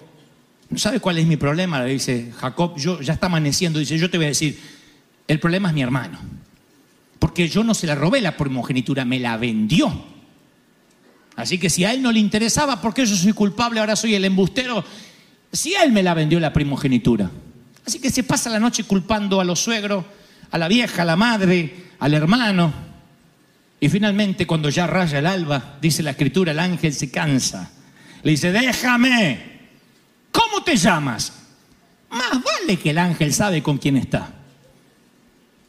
¿Sabe 0.75 0.99
cuál 0.99 1.17
es 1.17 1.27
mi 1.27 1.35
problema? 1.35 1.83
Le 1.83 1.91
dice 1.91 2.31
Jacob, 2.39 2.77
yo 2.77 3.01
ya 3.01 3.13
está 3.13 3.25
amaneciendo, 3.25 3.79
dice, 3.79 3.97
yo 3.97 4.09
te 4.09 4.17
voy 4.17 4.27
a 4.27 4.29
decir, 4.29 4.59
el 5.27 5.39
problema 5.39 5.69
es 5.69 5.75
mi 5.75 5.81
hermano. 5.81 6.19
Porque 7.19 7.49
yo 7.49 7.63
no 7.63 7.73
se 7.73 7.85
la 7.85 7.95
robé 7.95 8.21
la 8.21 8.37
primogenitura, 8.37 9.03
me 9.03 9.19
la 9.19 9.35
vendió. 9.37 10.18
Así 11.39 11.57
que 11.57 11.69
si 11.69 11.85
a 11.85 11.93
él 11.93 12.01
no 12.01 12.11
le 12.11 12.19
interesaba, 12.19 12.81
¿por 12.81 12.93
qué 12.93 13.05
yo 13.05 13.15
soy 13.15 13.31
culpable? 13.31 13.79
Ahora 13.79 13.95
soy 13.95 14.13
el 14.13 14.25
embustero. 14.25 14.83
Si 15.49 15.73
él 15.73 15.93
me 15.93 16.03
la 16.03 16.13
vendió 16.13 16.37
la 16.37 16.51
primogenitura. 16.51 17.31
Así 17.87 17.97
que 17.99 18.11
se 18.11 18.23
pasa 18.23 18.49
la 18.49 18.59
noche 18.59 18.83
culpando 18.83 19.39
a 19.39 19.45
los 19.45 19.61
suegros, 19.61 20.03
a 20.51 20.57
la 20.57 20.67
vieja, 20.67 21.03
a 21.03 21.05
la 21.05 21.15
madre, 21.15 21.91
al 21.99 22.13
hermano. 22.13 22.73
Y 23.79 23.87
finalmente, 23.87 24.45
cuando 24.45 24.67
ya 24.67 24.85
raya 24.85 25.19
el 25.19 25.25
alba, 25.25 25.77
dice 25.81 26.03
la 26.03 26.11
escritura, 26.11 26.51
el 26.51 26.59
ángel 26.59 26.93
se 26.93 27.09
cansa. 27.09 27.71
Le 28.21 28.31
dice, 28.31 28.51
déjame. 28.51 29.59
¿Cómo 30.33 30.61
te 30.61 30.75
llamas? 30.75 31.31
Más 32.09 32.43
vale 32.43 32.75
que 32.75 32.89
el 32.89 32.97
ángel 32.97 33.33
sabe 33.33 33.63
con 33.63 33.77
quién 33.77 33.95
está. 33.95 34.29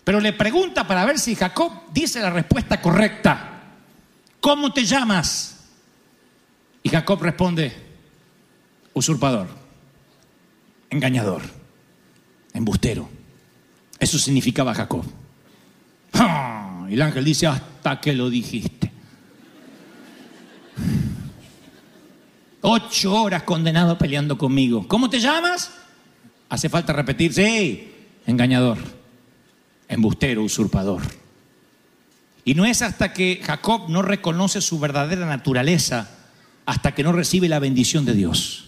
Pero 0.03 0.19
le 0.19 0.33
pregunta 0.33 0.85
para 0.85 1.05
ver 1.05 1.21
si 1.21 1.37
Jacob 1.37 1.93
dice 1.95 2.19
la 2.19 2.31
respuesta 2.31 2.81
correcta. 2.81 3.61
¿Cómo 4.41 4.73
te 4.73 4.85
llamas? 4.85 5.59
Y 6.83 6.89
Jacob 6.89 7.23
responde, 7.23 7.73
usurpador, 8.95 9.49
engañador, 10.89 11.43
embustero. 12.53 13.09
Eso 13.99 14.19
significaba 14.19 14.75
Jacob. 14.75 15.05
¡Ah! 16.15 16.87
Y 16.89 16.95
el 16.95 17.03
ángel 17.03 17.25
dice, 17.25 17.47
hasta 17.47 18.01
que 18.01 18.13
lo 18.13 18.31
dijiste. 18.31 18.91
Ocho 22.63 23.15
horas 23.15 23.45
condenado 23.45 23.97
peleando 23.97 24.37
conmigo. 24.37 24.87
¿Cómo 24.89 25.09
te 25.09 25.21
llamas? 25.21 25.71
Hace 26.49 26.69
falta 26.69 26.93
repetir, 26.93 27.33
sí, 27.33 27.95
engañador, 28.27 28.79
embustero, 29.89 30.43
usurpador. 30.43 31.01
Y 32.45 32.55
no 32.55 32.65
es 32.65 32.83
hasta 32.83 33.13
que 33.13 33.41
Jacob 33.43 33.89
no 33.89 34.03
reconoce 34.03 34.61
su 34.61 34.79
verdadera 34.79 35.27
naturaleza, 35.27 36.11
hasta 36.71 36.95
que 36.95 37.03
no 37.03 37.11
recibe 37.11 37.49
la 37.49 37.59
bendición 37.59 38.05
de 38.05 38.15
Dios. 38.15 38.67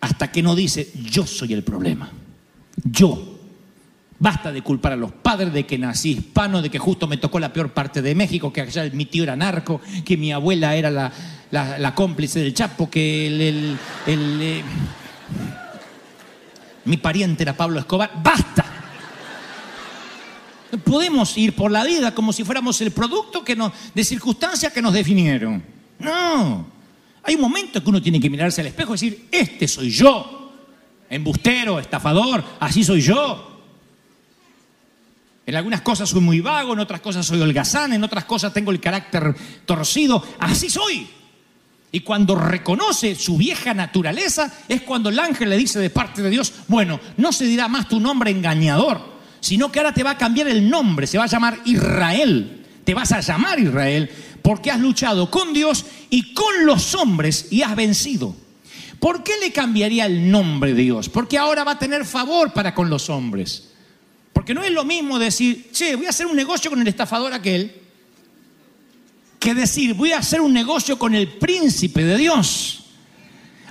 Hasta 0.00 0.30
que 0.30 0.40
no 0.40 0.54
dice, 0.54 0.92
yo 1.10 1.26
soy 1.26 1.52
el 1.52 1.64
problema. 1.64 2.08
Yo. 2.84 3.40
Basta 4.20 4.52
de 4.52 4.62
culpar 4.62 4.92
a 4.92 4.96
los 4.96 5.10
padres 5.10 5.52
de 5.52 5.66
que 5.66 5.76
nací 5.76 6.12
hispano, 6.12 6.62
de 6.62 6.70
que 6.70 6.78
justo 6.78 7.08
me 7.08 7.16
tocó 7.16 7.40
la 7.40 7.52
peor 7.52 7.72
parte 7.72 8.02
de 8.02 8.14
México, 8.14 8.52
que 8.52 8.60
allá 8.60 8.88
mi 8.92 9.06
tío 9.06 9.24
era 9.24 9.34
narco, 9.34 9.80
que 10.04 10.16
mi 10.16 10.30
abuela 10.30 10.76
era 10.76 10.92
la, 11.50 11.94
cómplice 11.96 12.38
del 12.38 12.54
Chapo, 12.54 12.88
que 12.88 13.26
el, 13.26 13.76
eh, 14.06 14.62
mi 16.84 16.96
pariente 16.98 17.42
era 17.42 17.56
Pablo 17.56 17.80
Escobar. 17.80 18.12
¡Basta! 18.22 18.64
Podemos 20.84 21.36
ir 21.36 21.56
por 21.56 21.72
la 21.72 21.82
vida 21.82 22.14
como 22.14 22.32
si 22.32 22.44
fuéramos 22.44 22.80
el 22.80 22.92
producto 22.92 23.44
que 23.44 23.58
de 23.92 24.04
circunstancias 24.04 24.72
que 24.72 24.80
nos 24.80 24.92
definieron. 24.92 25.73
No. 25.98 26.66
Hay 27.22 27.34
un 27.34 27.40
momento 27.40 27.82
que 27.82 27.88
uno 27.88 28.02
tiene 28.02 28.20
que 28.20 28.28
mirarse 28.28 28.60
al 28.60 28.66
espejo 28.66 28.92
y 28.92 28.94
decir, 28.94 29.28
este 29.30 29.66
soy 29.66 29.90
yo. 29.90 30.52
Embustero, 31.08 31.78
estafador, 31.78 32.44
así 32.60 32.84
soy 32.84 33.00
yo. 33.00 33.54
En 35.46 35.54
algunas 35.54 35.82
cosas 35.82 36.08
soy 36.08 36.20
muy 36.20 36.40
vago, 36.40 36.72
en 36.72 36.78
otras 36.78 37.00
cosas 37.00 37.26
soy 37.26 37.40
holgazán, 37.40 37.92
en 37.92 38.02
otras 38.02 38.24
cosas 38.24 38.52
tengo 38.52 38.70
el 38.70 38.80
carácter 38.80 39.34
torcido. 39.66 40.22
Así 40.38 40.70
soy. 40.70 41.06
Y 41.92 42.00
cuando 42.00 42.34
reconoce 42.34 43.14
su 43.14 43.36
vieja 43.36 43.72
naturaleza 43.72 44.52
es 44.68 44.82
cuando 44.82 45.10
el 45.10 45.18
ángel 45.18 45.50
le 45.50 45.56
dice 45.56 45.78
de 45.78 45.90
parte 45.90 46.22
de 46.22 46.30
Dios, 46.30 46.52
bueno, 46.66 46.98
no 47.18 47.32
se 47.32 47.44
dirá 47.46 47.68
más 47.68 47.88
tu 47.88 48.00
nombre 48.00 48.30
engañador, 48.30 49.00
sino 49.40 49.70
que 49.70 49.78
ahora 49.78 49.94
te 49.94 50.02
va 50.02 50.12
a 50.12 50.18
cambiar 50.18 50.48
el 50.48 50.68
nombre, 50.68 51.06
se 51.06 51.18
va 51.18 51.24
a 51.24 51.28
llamar 51.28 51.58
Israel. 51.64 52.66
Te 52.82 52.94
vas 52.94 53.12
a 53.12 53.20
llamar 53.20 53.60
Israel 53.60 54.10
porque 54.44 54.70
has 54.70 54.78
luchado 54.78 55.30
con 55.30 55.54
Dios 55.54 55.86
y 56.10 56.34
con 56.34 56.66
los 56.66 56.94
hombres 56.94 57.46
y 57.50 57.62
has 57.62 57.74
vencido. 57.74 58.36
¿Por 59.00 59.24
qué 59.24 59.32
le 59.40 59.52
cambiaría 59.52 60.04
el 60.04 60.30
nombre 60.30 60.74
de 60.74 60.82
Dios? 60.82 61.08
Porque 61.08 61.38
ahora 61.38 61.64
va 61.64 61.72
a 61.72 61.78
tener 61.78 62.04
favor 62.04 62.52
para 62.52 62.74
con 62.74 62.90
los 62.90 63.08
hombres. 63.08 63.70
Porque 64.34 64.52
no 64.52 64.62
es 64.62 64.70
lo 64.70 64.84
mismo 64.84 65.18
decir, 65.18 65.70
che, 65.72 65.96
voy 65.96 66.04
a 66.04 66.10
hacer 66.10 66.26
un 66.26 66.36
negocio 66.36 66.70
con 66.70 66.78
el 66.78 66.86
estafador 66.86 67.32
aquel, 67.32 67.74
que 69.40 69.54
decir, 69.54 69.94
voy 69.94 70.12
a 70.12 70.18
hacer 70.18 70.42
un 70.42 70.52
negocio 70.52 70.98
con 70.98 71.14
el 71.14 71.26
príncipe 71.38 72.04
de 72.04 72.18
Dios. 72.18 72.84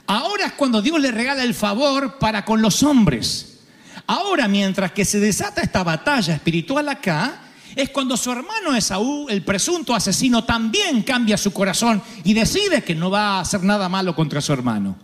Ahora 0.08 0.48
es 0.48 0.54
cuando 0.54 0.82
Dios 0.82 1.00
le 1.00 1.12
regala 1.12 1.44
el 1.44 1.54
favor 1.54 2.18
para 2.18 2.46
con 2.46 2.64
los 2.64 2.82
hombres. 2.82 3.60
Ahora, 4.08 4.48
mientras 4.48 4.92
que 4.92 5.06
se 5.06 5.20
desata 5.20 5.62
esta 5.62 5.84
batalla 5.84 6.34
espiritual 6.34 6.90
acá, 6.90 7.43
es 7.76 7.90
cuando 7.90 8.18
su 8.18 8.32
hermano 8.32 8.76
Esaú, 8.76 9.28
el 9.30 9.44
presunto 9.44 9.96
asesino, 9.96 10.44
también 10.44 11.04
cambia 11.04 11.38
su 11.38 11.52
corazón 11.52 12.02
y 12.24 12.34
decide 12.34 12.84
que 12.84 12.96
no 12.96 13.10
va 13.10 13.38
a 13.38 13.40
hacer 13.42 13.64
nada 13.64 13.90
malo 13.90 14.16
contra 14.16 14.42
su 14.42 14.54
hermano. 14.54 14.96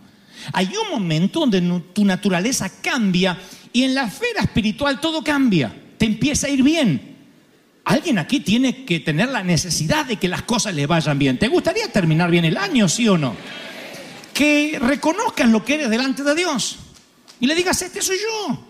Hay 0.52 0.70
un 0.76 0.90
momento 0.90 1.40
donde 1.40 1.60
tu 1.92 2.04
naturaleza 2.04 2.70
cambia 2.80 3.38
y 3.72 3.82
en 3.82 3.94
la 3.94 4.04
esfera 4.04 4.42
espiritual 4.42 5.00
todo 5.00 5.22
cambia, 5.22 5.74
te 5.98 6.06
empieza 6.06 6.46
a 6.46 6.50
ir 6.50 6.62
bien. 6.62 7.16
Alguien 7.84 8.18
aquí 8.18 8.40
tiene 8.40 8.84
que 8.84 9.00
tener 9.00 9.30
la 9.30 9.42
necesidad 9.42 10.06
de 10.06 10.16
que 10.16 10.28
las 10.28 10.42
cosas 10.42 10.74
le 10.74 10.86
vayan 10.86 11.18
bien. 11.18 11.38
¿Te 11.38 11.48
gustaría 11.48 11.90
terminar 11.90 12.30
bien 12.30 12.44
el 12.44 12.56
año, 12.56 12.88
sí 12.88 13.08
o 13.08 13.18
no? 13.18 13.34
Que 14.32 14.78
reconozcas 14.80 15.48
lo 15.48 15.64
que 15.64 15.74
eres 15.74 15.90
delante 15.90 16.22
de 16.22 16.34
Dios 16.34 16.78
y 17.40 17.46
le 17.46 17.54
digas, 17.54 17.80
este 17.82 18.02
soy 18.02 18.18
yo. 18.18 18.69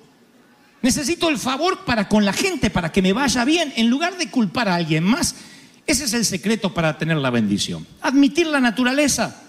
Necesito 0.82 1.28
el 1.28 1.38
favor 1.38 1.84
para 1.84 2.08
con 2.08 2.24
la 2.24 2.32
gente, 2.32 2.70
para 2.70 2.90
que 2.90 3.02
me 3.02 3.12
vaya 3.12 3.44
bien, 3.44 3.72
en 3.76 3.90
lugar 3.90 4.16
de 4.16 4.30
culpar 4.30 4.68
a 4.68 4.76
alguien 4.76 5.04
más. 5.04 5.34
Ese 5.86 6.04
es 6.04 6.14
el 6.14 6.24
secreto 6.24 6.72
para 6.72 6.96
tener 6.96 7.18
la 7.18 7.30
bendición. 7.30 7.86
Admitir 8.00 8.46
la 8.46 8.60
naturaleza. 8.60 9.42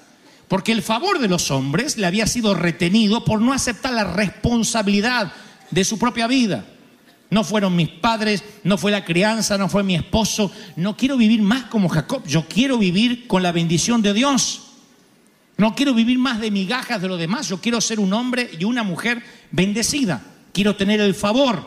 Porque 0.48 0.74
el 0.74 0.82
favor 0.82 1.20
de 1.20 1.30
los 1.30 1.50
hombres 1.50 1.98
le 1.98 2.06
había 2.06 2.28
sido 2.28 2.54
retenido 2.54 3.24
por 3.24 3.40
no 3.40 3.54
aceptar 3.54 3.94
la 3.94 4.04
responsabilidad 4.04 5.32
de 5.70 5.86
su 5.86 5.98
propia 5.98 6.28
vida. 6.28 6.66
No 7.30 7.46
fueron 7.46 7.78
mis 7.78 7.88
padres, 7.88 8.44
no 8.66 8.78
fue 8.78 8.92
la 8.92 9.06
crianza, 9.06 9.58
no 9.58 9.70
fue 9.70 9.84
mi 9.84 9.96
esposo. 9.96 10.52
No 10.76 10.98
quiero 10.98 11.16
vivir 11.16 11.42
más 11.42 11.64
como 11.66 11.88
Jacob. 11.88 12.28
Yo 12.28 12.46
quiero 12.50 12.78
vivir 12.78 13.28
con 13.28 13.42
la 13.42 13.54
bendición 13.54 14.02
de 14.02 14.14
Dios. 14.14 14.64
No 15.56 15.74
quiero 15.74 15.94
vivir 15.94 16.20
más 16.20 16.42
de 16.42 16.52
migajas 16.52 17.02
de 17.02 17.08
lo 17.08 17.16
demás. 17.16 17.48
Yo 17.48 17.62
quiero 17.62 17.80
ser 17.80 18.02
un 18.02 18.12
hombre 18.12 18.52
y 18.60 18.66
una 18.66 18.84
mujer 18.84 19.24
bendecida. 19.52 20.22
Quiero 20.54 20.76
tener 20.76 21.00
el 21.02 21.16
favor. 21.16 21.64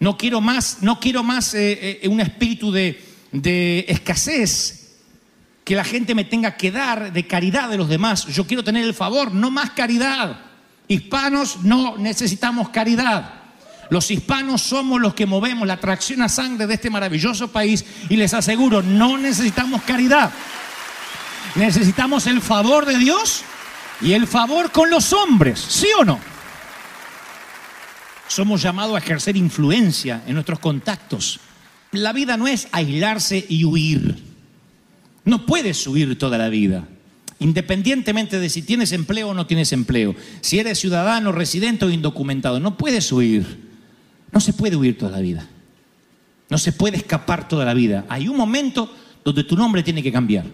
No 0.00 0.16
quiero 0.16 0.40
más, 0.40 0.78
no 0.80 1.00
quiero 1.00 1.22
más 1.22 1.54
eh, 1.54 2.00
eh, 2.02 2.08
un 2.08 2.20
espíritu 2.20 2.70
de, 2.70 3.02
de 3.32 3.84
escasez. 3.88 4.74
Que 5.64 5.74
la 5.74 5.84
gente 5.84 6.14
me 6.14 6.24
tenga 6.24 6.56
que 6.56 6.70
dar 6.70 7.12
de 7.12 7.26
caridad 7.26 7.68
de 7.68 7.76
los 7.76 7.88
demás. 7.88 8.26
Yo 8.26 8.46
quiero 8.46 8.64
tener 8.64 8.84
el 8.84 8.94
favor, 8.94 9.32
no 9.32 9.50
más 9.50 9.70
caridad. 9.70 10.40
Hispanos 10.86 11.64
no 11.64 11.98
necesitamos 11.98 12.70
caridad. 12.70 13.34
Los 13.90 14.10
hispanos 14.10 14.62
somos 14.62 15.00
los 15.00 15.14
que 15.14 15.26
movemos 15.26 15.66
la 15.66 15.74
atracción 15.74 16.22
a 16.22 16.28
sangre 16.28 16.66
de 16.66 16.74
este 16.74 16.90
maravilloso 16.90 17.48
país 17.48 17.84
y 18.08 18.16
les 18.16 18.34
aseguro, 18.34 18.82
no 18.82 19.16
necesitamos 19.16 19.82
caridad. 19.82 20.30
Necesitamos 21.54 22.26
el 22.26 22.42
favor 22.42 22.84
de 22.84 22.98
Dios 22.98 23.42
y 24.00 24.12
el 24.12 24.26
favor 24.26 24.70
con 24.70 24.90
los 24.90 25.12
hombres, 25.12 25.58
¿sí 25.58 25.88
o 25.98 26.04
no? 26.04 26.20
Somos 28.28 28.62
llamados 28.62 28.94
a 28.94 28.98
ejercer 28.98 29.36
influencia 29.36 30.22
en 30.26 30.34
nuestros 30.34 30.58
contactos. 30.58 31.40
La 31.92 32.12
vida 32.12 32.36
no 32.36 32.46
es 32.46 32.68
aislarse 32.72 33.44
y 33.48 33.64
huir. 33.64 34.16
No 35.24 35.46
puedes 35.46 35.86
huir 35.86 36.18
toda 36.18 36.38
la 36.38 36.48
vida, 36.48 36.86
independientemente 37.38 38.38
de 38.38 38.48
si 38.48 38.62
tienes 38.62 38.92
empleo 38.92 39.28
o 39.28 39.34
no 39.34 39.46
tienes 39.46 39.72
empleo, 39.72 40.14
si 40.40 40.58
eres 40.58 40.78
ciudadano, 40.78 41.32
residente 41.32 41.84
o 41.84 41.90
indocumentado. 41.90 42.60
No 42.60 42.76
puedes 42.76 43.10
huir. 43.10 43.68
No 44.30 44.40
se 44.40 44.52
puede 44.52 44.76
huir 44.76 44.98
toda 44.98 45.12
la 45.12 45.20
vida. 45.20 45.48
No 46.50 46.58
se 46.58 46.72
puede 46.72 46.98
escapar 46.98 47.48
toda 47.48 47.64
la 47.64 47.74
vida. 47.74 48.04
Hay 48.08 48.28
un 48.28 48.36
momento 48.36 48.94
donde 49.24 49.44
tu 49.44 49.56
nombre 49.56 49.82
tiene 49.82 50.02
que 50.02 50.12
cambiar. 50.12 50.44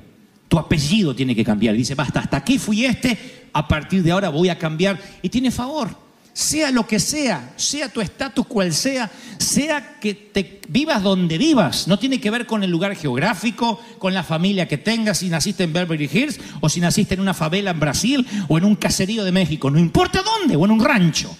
Tu 0.49 0.59
apellido 0.59 1.15
tiene 1.15 1.35
que 1.35 1.45
cambiar. 1.45 1.75
Dice, 1.75 1.95
basta, 1.95 2.21
hasta 2.21 2.37
aquí 2.37 2.59
fui 2.59 2.85
este, 2.85 3.49
a 3.53 3.67
partir 3.67 4.03
de 4.03 4.13
ahora 4.13 4.29
voy 4.29 4.49
a 4.49 4.59
cambiar. 4.59 5.01
Y 5.23 5.29
tiene 5.29 5.51
favor. 5.51 6.04
Sea 6.35 6.73
lo 6.73 6.85
que 6.85 6.99
sea, 6.99 7.53
sea 7.55 7.89
tu 7.89 8.01
estatus 8.01 8.45
cual 8.49 8.75
sea, 8.75 9.09
sea 9.39 10.01
que 10.01 10.15
te 10.15 10.61
vivas 10.69 11.01
donde 11.01 11.39
vivas. 11.39 11.87
No 11.87 11.97
tiene 11.97 12.21
que 12.21 12.29
ver 12.29 12.45
con 12.45 12.65
el 12.65 12.73
lugar 12.73 12.97
geográfico, 12.97 13.81
con 14.01 14.13
la 14.13 14.25
familia 14.25 14.67
que 14.67 14.77
tengas, 14.77 15.19
si 15.19 15.29
naciste 15.29 15.63
en 15.63 15.73
Beverly 15.73 16.11
Hills 16.13 16.41
o 16.61 16.69
si 16.69 16.81
naciste 16.81 17.15
en 17.15 17.21
una 17.21 17.35
favela 17.35 17.71
en 17.71 17.79
Brasil 17.79 18.27
o 18.49 18.59
en 18.59 18.65
un 18.65 18.75
caserío 18.75 19.23
de 19.23 19.31
México. 19.31 19.71
No 19.71 19.79
importa 19.79 20.23
dónde 20.23 20.57
o 20.57 20.65
en 20.65 20.73
un 20.73 20.85
rancho. 20.85 21.37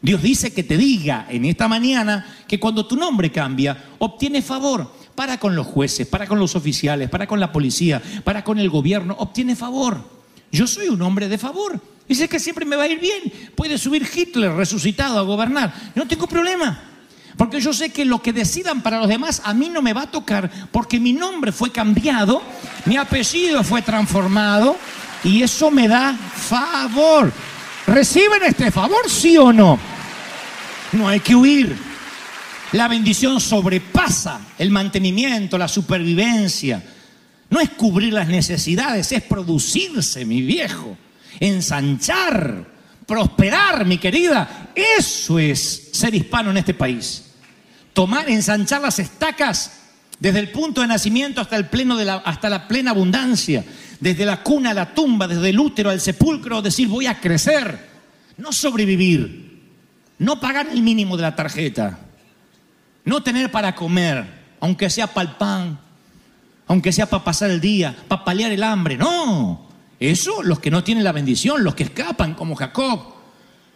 Dios 0.00 0.22
dice 0.22 0.54
que 0.54 0.64
te 0.64 0.78
diga 0.78 1.26
en 1.28 1.44
esta 1.44 1.68
mañana 1.68 2.26
que 2.48 2.58
cuando 2.58 2.86
tu 2.86 2.96
nombre 2.96 3.30
cambia, 3.30 3.90
obtiene 3.98 4.40
favor 4.40 4.90
para 5.14 5.38
con 5.38 5.54
los 5.54 5.66
jueces, 5.66 6.06
para 6.06 6.26
con 6.26 6.38
los 6.38 6.56
oficiales, 6.56 7.10
para 7.10 7.26
con 7.26 7.38
la 7.38 7.52
policía, 7.52 8.00
para 8.24 8.42
con 8.42 8.58
el 8.58 8.70
gobierno, 8.70 9.14
obtiene 9.18 9.56
favor. 9.56 10.02
Yo 10.50 10.66
soy 10.66 10.88
un 10.88 11.02
hombre 11.02 11.28
de 11.28 11.36
favor. 11.36 11.91
Sé 12.10 12.28
que 12.28 12.38
siempre 12.38 12.64
me 12.64 12.76
va 12.76 12.84
a 12.84 12.88
ir 12.88 13.00
bien. 13.00 13.52
Puede 13.54 13.78
subir 13.78 14.06
Hitler 14.12 14.52
resucitado 14.52 15.18
a 15.18 15.22
gobernar. 15.22 15.72
No 15.94 16.06
tengo 16.06 16.26
problema. 16.26 16.78
Porque 17.36 17.60
yo 17.60 17.72
sé 17.72 17.90
que 17.90 18.04
lo 18.04 18.20
que 18.20 18.32
decidan 18.32 18.82
para 18.82 18.98
los 18.98 19.08
demás 19.08 19.40
a 19.44 19.54
mí 19.54 19.68
no 19.70 19.80
me 19.80 19.94
va 19.94 20.02
a 20.02 20.10
tocar 20.10 20.50
porque 20.70 21.00
mi 21.00 21.14
nombre 21.14 21.50
fue 21.50 21.72
cambiado, 21.72 22.42
mi 22.84 22.96
apellido 22.98 23.64
fue 23.64 23.80
transformado 23.80 24.76
y 25.24 25.42
eso 25.42 25.70
me 25.70 25.88
da 25.88 26.14
favor. 26.14 27.32
¿Reciben 27.86 28.42
este 28.44 28.70
favor, 28.70 29.08
sí 29.08 29.38
o 29.38 29.52
no? 29.52 29.78
No 30.92 31.08
hay 31.08 31.20
que 31.20 31.34
huir. 31.34 31.74
La 32.72 32.86
bendición 32.88 33.40
sobrepasa 33.40 34.40
el 34.58 34.70
mantenimiento, 34.70 35.56
la 35.58 35.68
supervivencia. 35.68 36.82
No 37.50 37.60
es 37.60 37.70
cubrir 37.70 38.12
las 38.12 38.28
necesidades, 38.28 39.10
es 39.12 39.22
producirse, 39.22 40.24
mi 40.24 40.42
viejo. 40.42 40.96
Ensanchar, 41.40 42.66
prosperar, 43.06 43.84
mi 43.84 43.98
querida. 43.98 44.70
Eso 44.74 45.38
es 45.38 45.90
ser 45.92 46.14
hispano 46.14 46.50
en 46.50 46.58
este 46.58 46.74
país. 46.74 47.24
Tomar, 47.92 48.28
ensanchar 48.30 48.80
las 48.80 48.98
estacas 48.98 49.72
desde 50.18 50.38
el 50.38 50.50
punto 50.50 50.80
de 50.80 50.86
nacimiento 50.86 51.40
hasta, 51.40 51.56
el 51.56 51.66
pleno 51.66 51.96
de 51.96 52.04
la, 52.04 52.14
hasta 52.16 52.48
la 52.48 52.68
plena 52.68 52.92
abundancia. 52.92 53.64
Desde 53.98 54.24
la 54.24 54.42
cuna 54.42 54.70
a 54.70 54.74
la 54.74 54.94
tumba, 54.94 55.26
desde 55.26 55.50
el 55.50 55.58
útero 55.58 55.90
al 55.90 56.00
sepulcro, 56.00 56.62
decir 56.62 56.88
voy 56.88 57.06
a 57.06 57.20
crecer. 57.20 57.88
No 58.36 58.52
sobrevivir. 58.52 59.60
No 60.18 60.38
pagar 60.38 60.68
el 60.68 60.82
mínimo 60.82 61.16
de 61.16 61.22
la 61.22 61.34
tarjeta. 61.34 61.98
No 63.04 63.22
tener 63.22 63.50
para 63.50 63.74
comer, 63.74 64.24
aunque 64.60 64.88
sea 64.88 65.08
para 65.08 65.28
el 65.28 65.36
pan, 65.36 65.80
aunque 66.68 66.92
sea 66.92 67.06
para 67.06 67.24
pasar 67.24 67.50
el 67.50 67.60
día, 67.60 67.94
para 68.06 68.24
paliar 68.24 68.52
el 68.52 68.62
hambre. 68.62 68.96
No. 68.96 69.71
Eso 70.10 70.42
los 70.42 70.58
que 70.58 70.70
no 70.70 70.82
tienen 70.82 71.04
la 71.04 71.12
bendición, 71.12 71.62
los 71.62 71.74
que 71.74 71.84
escapan 71.84 72.34
como 72.34 72.56
Jacob. 72.56 73.14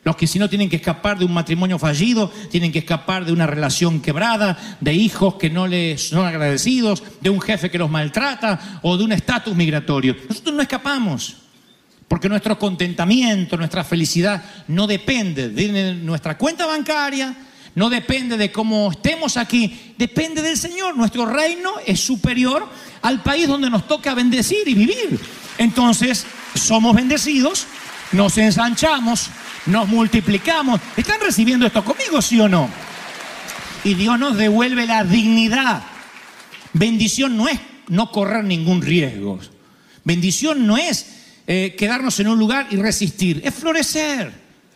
Los 0.02 0.16
que 0.16 0.26
si 0.26 0.38
no 0.38 0.48
tienen 0.48 0.68
que 0.68 0.76
escapar 0.76 1.18
de 1.18 1.24
un 1.24 1.34
matrimonio 1.34 1.78
fallido, 1.80 2.30
tienen 2.50 2.70
que 2.70 2.78
escapar 2.78 3.24
de 3.24 3.32
una 3.32 3.46
relación 3.46 4.00
quebrada, 4.00 4.76
de 4.80 4.94
hijos 4.94 5.34
que 5.34 5.50
no 5.50 5.66
les 5.66 6.08
son 6.08 6.24
agradecidos, 6.24 7.02
de 7.20 7.30
un 7.30 7.40
jefe 7.40 7.70
que 7.70 7.78
los 7.78 7.90
maltrata 7.90 8.80
o 8.82 8.96
de 8.96 9.04
un 9.04 9.12
estatus 9.12 9.56
migratorio. 9.56 10.16
Nosotros 10.28 10.54
no 10.54 10.62
escapamos. 10.62 11.36
Porque 12.08 12.28
nuestro 12.28 12.56
contentamiento, 12.56 13.56
nuestra 13.56 13.82
felicidad 13.82 14.44
no 14.68 14.86
depende 14.86 15.48
de 15.48 15.94
nuestra 15.94 16.38
cuenta 16.38 16.66
bancaria, 16.66 17.34
no 17.74 17.90
depende 17.90 18.36
de 18.36 18.52
cómo 18.52 18.92
estemos 18.92 19.36
aquí, 19.36 19.94
depende 19.98 20.40
del 20.40 20.56
Señor. 20.56 20.96
Nuestro 20.96 21.26
reino 21.26 21.72
es 21.84 22.00
superior 22.00 22.68
al 23.02 23.22
país 23.24 23.48
donde 23.48 23.70
nos 23.70 23.88
toca 23.88 24.14
bendecir 24.14 24.66
y 24.66 24.74
vivir. 24.74 25.20
Entonces, 25.58 26.26
somos 26.54 26.94
bendecidos, 26.94 27.66
nos 28.12 28.36
ensanchamos, 28.38 29.30
nos 29.66 29.88
multiplicamos. 29.88 30.80
¿Están 30.96 31.20
recibiendo 31.20 31.66
esto 31.66 31.84
conmigo, 31.84 32.20
sí 32.22 32.40
o 32.40 32.48
no? 32.48 32.68
Y 33.84 33.94
Dios 33.94 34.18
nos 34.18 34.36
devuelve 34.36 34.86
la 34.86 35.04
dignidad. 35.04 35.82
Bendición 36.72 37.36
no 37.36 37.48
es 37.48 37.58
no 37.88 38.10
correr 38.10 38.44
ningún 38.44 38.82
riesgo. 38.82 39.38
Bendición 40.04 40.66
no 40.66 40.76
es 40.76 41.06
eh, 41.46 41.74
quedarnos 41.78 42.18
en 42.20 42.28
un 42.28 42.38
lugar 42.38 42.66
y 42.70 42.76
resistir, 42.76 43.40
es 43.44 43.54
florecer, 43.54 44.32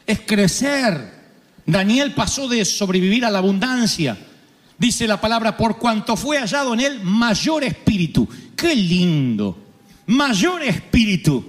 es 0.06 0.20
crecer. 0.20 1.20
Daniel 1.66 2.12
pasó 2.14 2.48
de 2.48 2.64
sobrevivir 2.64 3.24
a 3.24 3.30
la 3.30 3.38
abundancia. 3.38 4.16
Dice 4.78 5.06
la 5.06 5.20
palabra, 5.20 5.56
por 5.56 5.78
cuanto 5.78 6.16
fue 6.16 6.38
hallado 6.38 6.74
en 6.74 6.80
él 6.80 7.00
mayor 7.02 7.64
espíritu. 7.64 8.28
Qué 8.56 8.74
lindo. 8.74 9.69
Mayor 10.10 10.62
espíritu. 10.64 11.44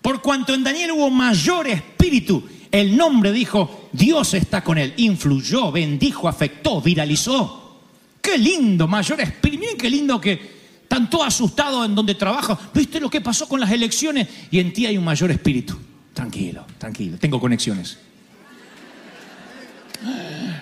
Por 0.00 0.22
cuanto 0.22 0.54
en 0.54 0.62
Daniel 0.62 0.92
hubo 0.92 1.10
mayor 1.10 1.66
espíritu, 1.66 2.44
el 2.70 2.96
nombre 2.96 3.32
dijo, 3.32 3.88
Dios 3.92 4.34
está 4.34 4.62
con 4.62 4.78
él. 4.78 4.94
Influyó, 4.98 5.72
bendijo, 5.72 6.28
afectó, 6.28 6.80
viralizó. 6.80 7.80
Qué 8.22 8.38
lindo, 8.38 8.86
mayor 8.86 9.20
espíritu. 9.20 9.60
Miren 9.60 9.76
qué 9.76 9.90
lindo 9.90 10.20
que 10.20 10.58
están 10.82 11.10
todos 11.10 11.26
asustados 11.26 11.84
en 11.84 11.96
donde 11.96 12.14
trabajo. 12.14 12.56
¿Viste 12.72 13.00
lo 13.00 13.10
que 13.10 13.20
pasó 13.20 13.48
con 13.48 13.58
las 13.58 13.72
elecciones? 13.72 14.28
Y 14.52 14.60
en 14.60 14.72
ti 14.72 14.86
hay 14.86 14.96
un 14.96 15.04
mayor 15.04 15.32
espíritu. 15.32 15.76
Tranquilo, 16.14 16.64
tranquilo, 16.78 17.18
tengo 17.18 17.40
conexiones. 17.40 17.98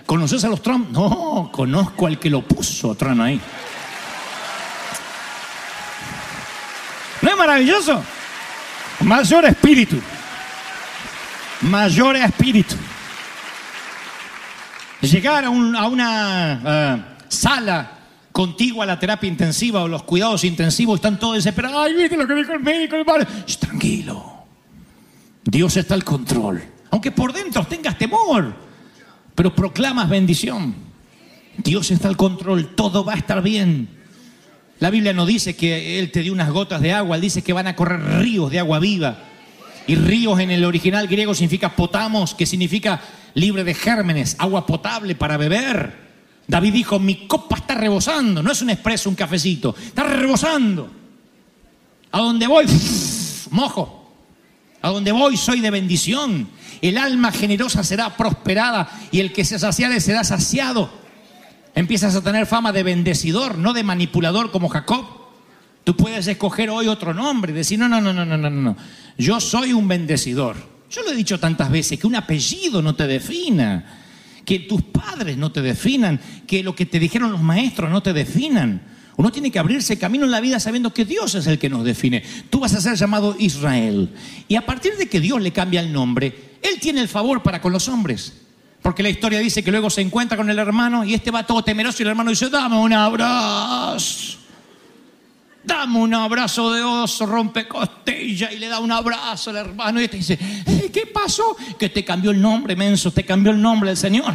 ¿Conoces 0.06 0.42
a 0.44 0.48
los 0.48 0.62
Trump? 0.62 0.90
No, 0.92 1.50
conozco 1.52 2.06
al 2.06 2.18
que 2.18 2.30
lo 2.30 2.40
puso 2.40 2.94
Trump 2.94 3.20
ahí. 3.20 3.38
¿No 7.22 7.30
es 7.30 7.35
maravilloso? 7.46 8.02
Mayor 9.00 9.44
espíritu. 9.44 10.00
Mayor 11.62 12.16
espíritu. 12.16 12.74
Llegar 15.00 15.44
a, 15.44 15.50
un- 15.50 15.76
a 15.76 15.86
una 15.86 16.60
eh, 16.64 17.04
sala 17.28 17.92
contigua 18.32 18.84
a 18.84 18.86
la 18.86 18.98
terapia 18.98 19.28
intensiva 19.28 19.82
o 19.82 19.88
los 19.88 20.02
cuidados 20.02 20.44
intensivos, 20.44 20.96
están 20.96 21.18
todos 21.18 21.36
desesperados. 21.36 21.86
Ay, 21.86 21.94
viste 21.94 22.16
lo 22.16 22.26
que 22.26 22.34
dijo 22.34 22.52
el 22.52 22.60
médico, 22.60 22.96
el 22.96 23.04
padre. 23.04 23.26
Tranquilo. 23.58 24.44
Dios 25.44 25.76
está 25.76 25.94
al 25.94 26.04
control. 26.04 26.62
Aunque 26.90 27.12
por 27.12 27.32
dentro 27.32 27.64
tengas 27.66 27.96
temor, 27.96 28.54
pero 29.34 29.54
proclamas 29.54 30.08
bendición. 30.08 30.74
Dios 31.58 31.90
está 31.90 32.08
al 32.08 32.16
control, 32.16 32.74
todo 32.74 33.04
va 33.04 33.14
a 33.14 33.16
estar 33.16 33.42
bien. 33.42 33.88
La 34.78 34.90
Biblia 34.90 35.12
no 35.12 35.24
dice 35.24 35.56
que 35.56 35.98
Él 35.98 36.10
te 36.10 36.20
dio 36.20 36.32
unas 36.32 36.50
gotas 36.50 36.80
de 36.82 36.92
agua, 36.92 37.16
Él 37.16 37.22
dice 37.22 37.42
que 37.42 37.52
van 37.52 37.66
a 37.66 37.76
correr 37.76 38.20
ríos 38.20 38.50
de 38.50 38.58
agua 38.58 38.78
viva. 38.78 39.18
Y 39.86 39.94
ríos 39.94 40.38
en 40.40 40.50
el 40.50 40.64
original 40.64 41.06
griego 41.06 41.34
significa 41.34 41.74
potamos, 41.74 42.34
que 42.34 42.44
significa 42.44 43.00
libre 43.34 43.64
de 43.64 43.74
gérmenes, 43.74 44.36
agua 44.38 44.66
potable 44.66 45.14
para 45.14 45.36
beber. 45.36 46.06
David 46.48 46.72
dijo, 46.72 46.98
mi 46.98 47.26
copa 47.26 47.56
está 47.56 47.74
rebosando, 47.74 48.42
no 48.42 48.52
es 48.52 48.62
un 48.62 48.70
expreso, 48.70 49.08
un 49.08 49.16
cafecito, 49.16 49.74
está 49.78 50.04
rebosando. 50.04 50.90
A 52.12 52.18
donde 52.18 52.46
voy, 52.46 52.66
mojo. 53.50 54.12
A 54.82 54.90
donde 54.90 55.12
voy 55.12 55.36
soy 55.36 55.60
de 55.60 55.70
bendición. 55.70 56.48
El 56.82 56.98
alma 56.98 57.32
generosa 57.32 57.82
será 57.82 58.16
prosperada 58.16 58.88
y 59.10 59.20
el 59.20 59.32
que 59.32 59.44
se 59.44 59.58
saciare 59.58 60.00
será 60.00 60.22
saciado. 60.24 61.05
Empiezas 61.76 62.16
a 62.16 62.22
tener 62.22 62.46
fama 62.46 62.72
de 62.72 62.82
bendecidor, 62.82 63.58
no 63.58 63.74
de 63.74 63.84
manipulador 63.84 64.50
como 64.50 64.70
Jacob. 64.70 65.04
Tú 65.84 65.94
puedes 65.94 66.26
escoger 66.26 66.70
hoy 66.70 66.88
otro 66.88 67.12
nombre 67.12 67.52
decir, 67.52 67.78
no, 67.78 67.86
no, 67.86 68.00
no, 68.00 68.14
no, 68.14 68.24
no, 68.24 68.38
no, 68.38 68.50
no. 68.50 68.76
Yo 69.18 69.38
soy 69.40 69.74
un 69.74 69.86
bendecidor. 69.86 70.56
Yo 70.90 71.02
lo 71.02 71.12
he 71.12 71.14
dicho 71.14 71.38
tantas 71.38 71.70
veces, 71.70 72.00
que 72.00 72.06
un 72.06 72.16
apellido 72.16 72.80
no 72.80 72.94
te 72.94 73.06
defina, 73.06 73.84
que 74.46 74.60
tus 74.60 74.84
padres 74.84 75.36
no 75.36 75.52
te 75.52 75.60
definan, 75.60 76.18
que 76.46 76.62
lo 76.62 76.74
que 76.74 76.86
te 76.86 76.98
dijeron 76.98 77.30
los 77.30 77.42
maestros 77.42 77.90
no 77.90 78.02
te 78.02 78.14
definan. 78.14 78.80
Uno 79.18 79.30
tiene 79.30 79.50
que 79.50 79.58
abrirse 79.58 79.98
camino 79.98 80.24
en 80.24 80.30
la 80.30 80.40
vida 80.40 80.58
sabiendo 80.58 80.94
que 80.94 81.04
Dios 81.04 81.34
es 81.34 81.46
el 81.46 81.58
que 81.58 81.68
nos 81.68 81.84
define. 81.84 82.22
Tú 82.48 82.58
vas 82.58 82.72
a 82.72 82.80
ser 82.80 82.96
llamado 82.96 83.36
Israel. 83.38 84.14
Y 84.48 84.54
a 84.54 84.64
partir 84.64 84.96
de 84.96 85.10
que 85.10 85.20
Dios 85.20 85.42
le 85.42 85.52
cambia 85.52 85.80
el 85.80 85.92
nombre, 85.92 86.56
Él 86.62 86.80
tiene 86.80 87.02
el 87.02 87.08
favor 87.08 87.42
para 87.42 87.60
con 87.60 87.74
los 87.74 87.86
hombres. 87.90 88.45
Porque 88.86 89.02
la 89.02 89.08
historia 89.08 89.40
dice 89.40 89.64
que 89.64 89.72
luego 89.72 89.90
se 89.90 90.00
encuentra 90.00 90.36
con 90.36 90.48
el 90.48 90.56
hermano 90.60 91.02
y 91.02 91.12
este 91.12 91.32
va 91.32 91.44
todo 91.44 91.64
temeroso 91.64 91.96
y 91.98 92.02
el 92.04 92.10
hermano 92.10 92.30
dice, 92.30 92.48
dame 92.48 92.76
un 92.76 92.92
abrazo. 92.92 94.38
Dame 95.64 95.98
un 95.98 96.14
abrazo 96.14 96.72
de 96.72 96.84
oso, 96.84 97.26
rompe 97.26 97.66
costilla 97.66 98.52
y 98.52 98.60
le 98.60 98.68
da 98.68 98.78
un 98.78 98.92
abrazo 98.92 99.50
al 99.50 99.56
hermano 99.56 100.00
y 100.00 100.04
este 100.04 100.18
dice, 100.18 100.38
"Eh, 100.64 100.88
¿qué 100.92 101.04
pasó? 101.06 101.56
Que 101.76 101.88
te 101.88 102.04
cambió 102.04 102.30
el 102.30 102.40
nombre, 102.40 102.76
menso, 102.76 103.10
te 103.10 103.24
cambió 103.24 103.50
el 103.50 103.60
nombre 103.60 103.90
del 103.90 103.96
Señor. 103.96 104.32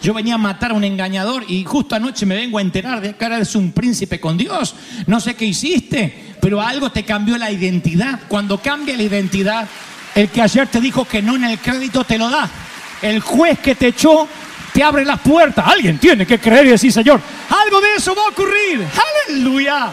Yo 0.00 0.14
venía 0.14 0.36
a 0.36 0.38
matar 0.38 0.70
a 0.70 0.74
un 0.74 0.84
engañador 0.84 1.44
y 1.48 1.64
justo 1.64 1.96
anoche 1.96 2.24
me 2.24 2.36
vengo 2.36 2.58
a 2.58 2.62
enterar 2.62 3.00
de 3.00 3.16
que 3.16 3.24
ahora 3.24 3.38
eres 3.38 3.56
un 3.56 3.72
príncipe 3.72 4.20
con 4.20 4.38
Dios. 4.38 4.76
No 5.08 5.18
sé 5.18 5.34
qué 5.34 5.44
hiciste, 5.44 6.36
pero 6.40 6.62
algo 6.62 6.92
te 6.92 7.04
cambió 7.04 7.36
la 7.36 7.50
identidad. 7.50 8.20
Cuando 8.28 8.58
cambia 8.58 8.96
la 8.96 9.02
identidad, 9.02 9.66
el 10.14 10.28
que 10.28 10.40
ayer 10.40 10.68
te 10.68 10.80
dijo 10.80 11.04
que 11.04 11.20
no 11.20 11.34
en 11.34 11.42
el 11.42 11.58
crédito 11.58 12.04
te 12.04 12.16
lo 12.16 12.30
da. 12.30 12.48
El 13.02 13.20
juez 13.20 13.58
que 13.60 13.74
te 13.74 13.88
echó 13.88 14.28
te 14.72 14.82
abre 14.82 15.04
las 15.04 15.20
puertas. 15.20 15.66
Alguien 15.66 15.98
tiene 15.98 16.26
que 16.26 16.38
creer 16.38 16.66
y 16.66 16.70
decir, 16.70 16.92
Señor, 16.92 17.20
algo 17.48 17.80
de 17.80 17.94
eso 17.96 18.14
va 18.14 18.24
a 18.24 18.28
ocurrir. 18.28 18.86
Aleluya. 19.28 19.90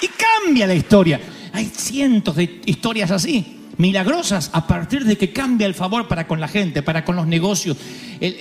Y 0.00 0.08
cambia 0.08 0.66
la 0.66 0.74
historia. 0.74 1.20
Hay 1.52 1.70
cientos 1.74 2.36
de 2.36 2.60
historias 2.66 3.10
así, 3.10 3.53
milagrosas, 3.76 4.50
a 4.52 4.66
partir 4.66 5.04
de 5.04 5.16
que 5.16 5.32
cambia 5.32 5.66
el 5.66 5.74
favor 5.74 6.08
para 6.08 6.26
con 6.26 6.40
la 6.40 6.48
gente, 6.48 6.82
para 6.82 7.04
con 7.04 7.16
los 7.16 7.26
negocios. 7.26 7.76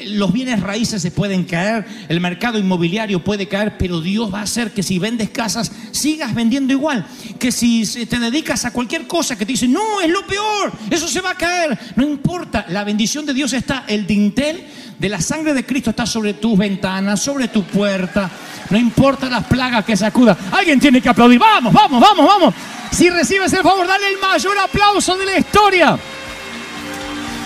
Los 0.07 0.31
bienes 0.31 0.61
raíces 0.61 1.01
se 1.01 1.11
pueden 1.11 1.43
caer, 1.43 1.85
el 2.07 2.21
mercado 2.21 2.59
inmobiliario 2.59 3.23
puede 3.23 3.47
caer, 3.47 3.77
pero 3.77 4.01
Dios 4.01 4.33
va 4.33 4.39
a 4.39 4.43
hacer 4.43 4.71
que 4.71 4.83
si 4.83 4.99
vendes 4.99 5.29
casas, 5.29 5.71
sigas 5.91 6.33
vendiendo 6.33 6.73
igual. 6.73 7.05
Que 7.39 7.51
si 7.51 7.85
te 8.05 8.19
dedicas 8.19 8.65
a 8.65 8.71
cualquier 8.71 9.07
cosa 9.07 9.37
que 9.37 9.45
te 9.45 9.53
dicen, 9.53 9.73
no, 9.73 10.01
es 10.01 10.09
lo 10.09 10.25
peor, 10.25 10.71
eso 10.89 11.07
se 11.07 11.21
va 11.21 11.31
a 11.31 11.35
caer. 11.35 11.77
No 11.95 12.03
importa, 12.03 12.65
la 12.69 12.83
bendición 12.83 13.25
de 13.25 13.33
Dios 13.33 13.53
está, 13.53 13.85
el 13.87 14.05
dintel 14.07 14.63
de 14.99 15.09
la 15.09 15.19
sangre 15.19 15.53
de 15.53 15.65
Cristo 15.65 15.89
está 15.89 16.05
sobre 16.05 16.35
tus 16.35 16.57
ventanas, 16.57 17.19
sobre 17.19 17.47
tu 17.47 17.63
puerta. 17.63 18.29
No 18.69 18.77
importa 18.77 19.29
las 19.29 19.45
plagas 19.45 19.83
que 19.83 19.97
sacuda. 19.97 20.37
Alguien 20.51 20.79
tiene 20.79 21.01
que 21.01 21.09
aplaudir. 21.09 21.39
Vamos, 21.39 21.73
vamos, 21.73 21.99
vamos, 21.99 22.25
vamos. 22.25 22.53
Si 22.93 23.09
recibes 23.09 23.51
el 23.53 23.63
favor, 23.63 23.87
dale 23.87 24.07
el 24.07 24.19
mayor 24.19 24.55
aplauso 24.59 25.17
de 25.17 25.25
la 25.25 25.37
historia. 25.39 25.97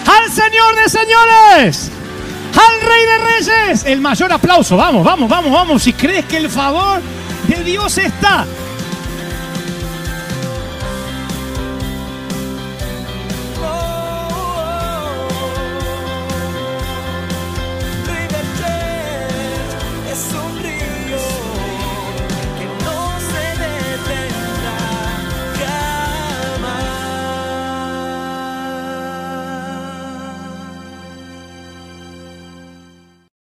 Al 0.06 0.32
Señor 0.32 0.76
de 0.76 0.90
señores. 0.90 1.92
Al 2.54 2.82
Rey 2.82 3.06
de 3.06 3.18
Reyes. 3.18 3.86
El 3.86 4.02
mayor 4.02 4.34
aplauso. 4.34 4.76
Vamos, 4.76 5.06
vamos, 5.06 5.30
vamos, 5.30 5.52
vamos. 5.52 5.84
Si 5.84 5.94
crees 5.94 6.26
que 6.26 6.36
el 6.36 6.50
favor 6.50 7.02
de 7.48 7.64
Dios 7.64 7.98
está 7.98 8.46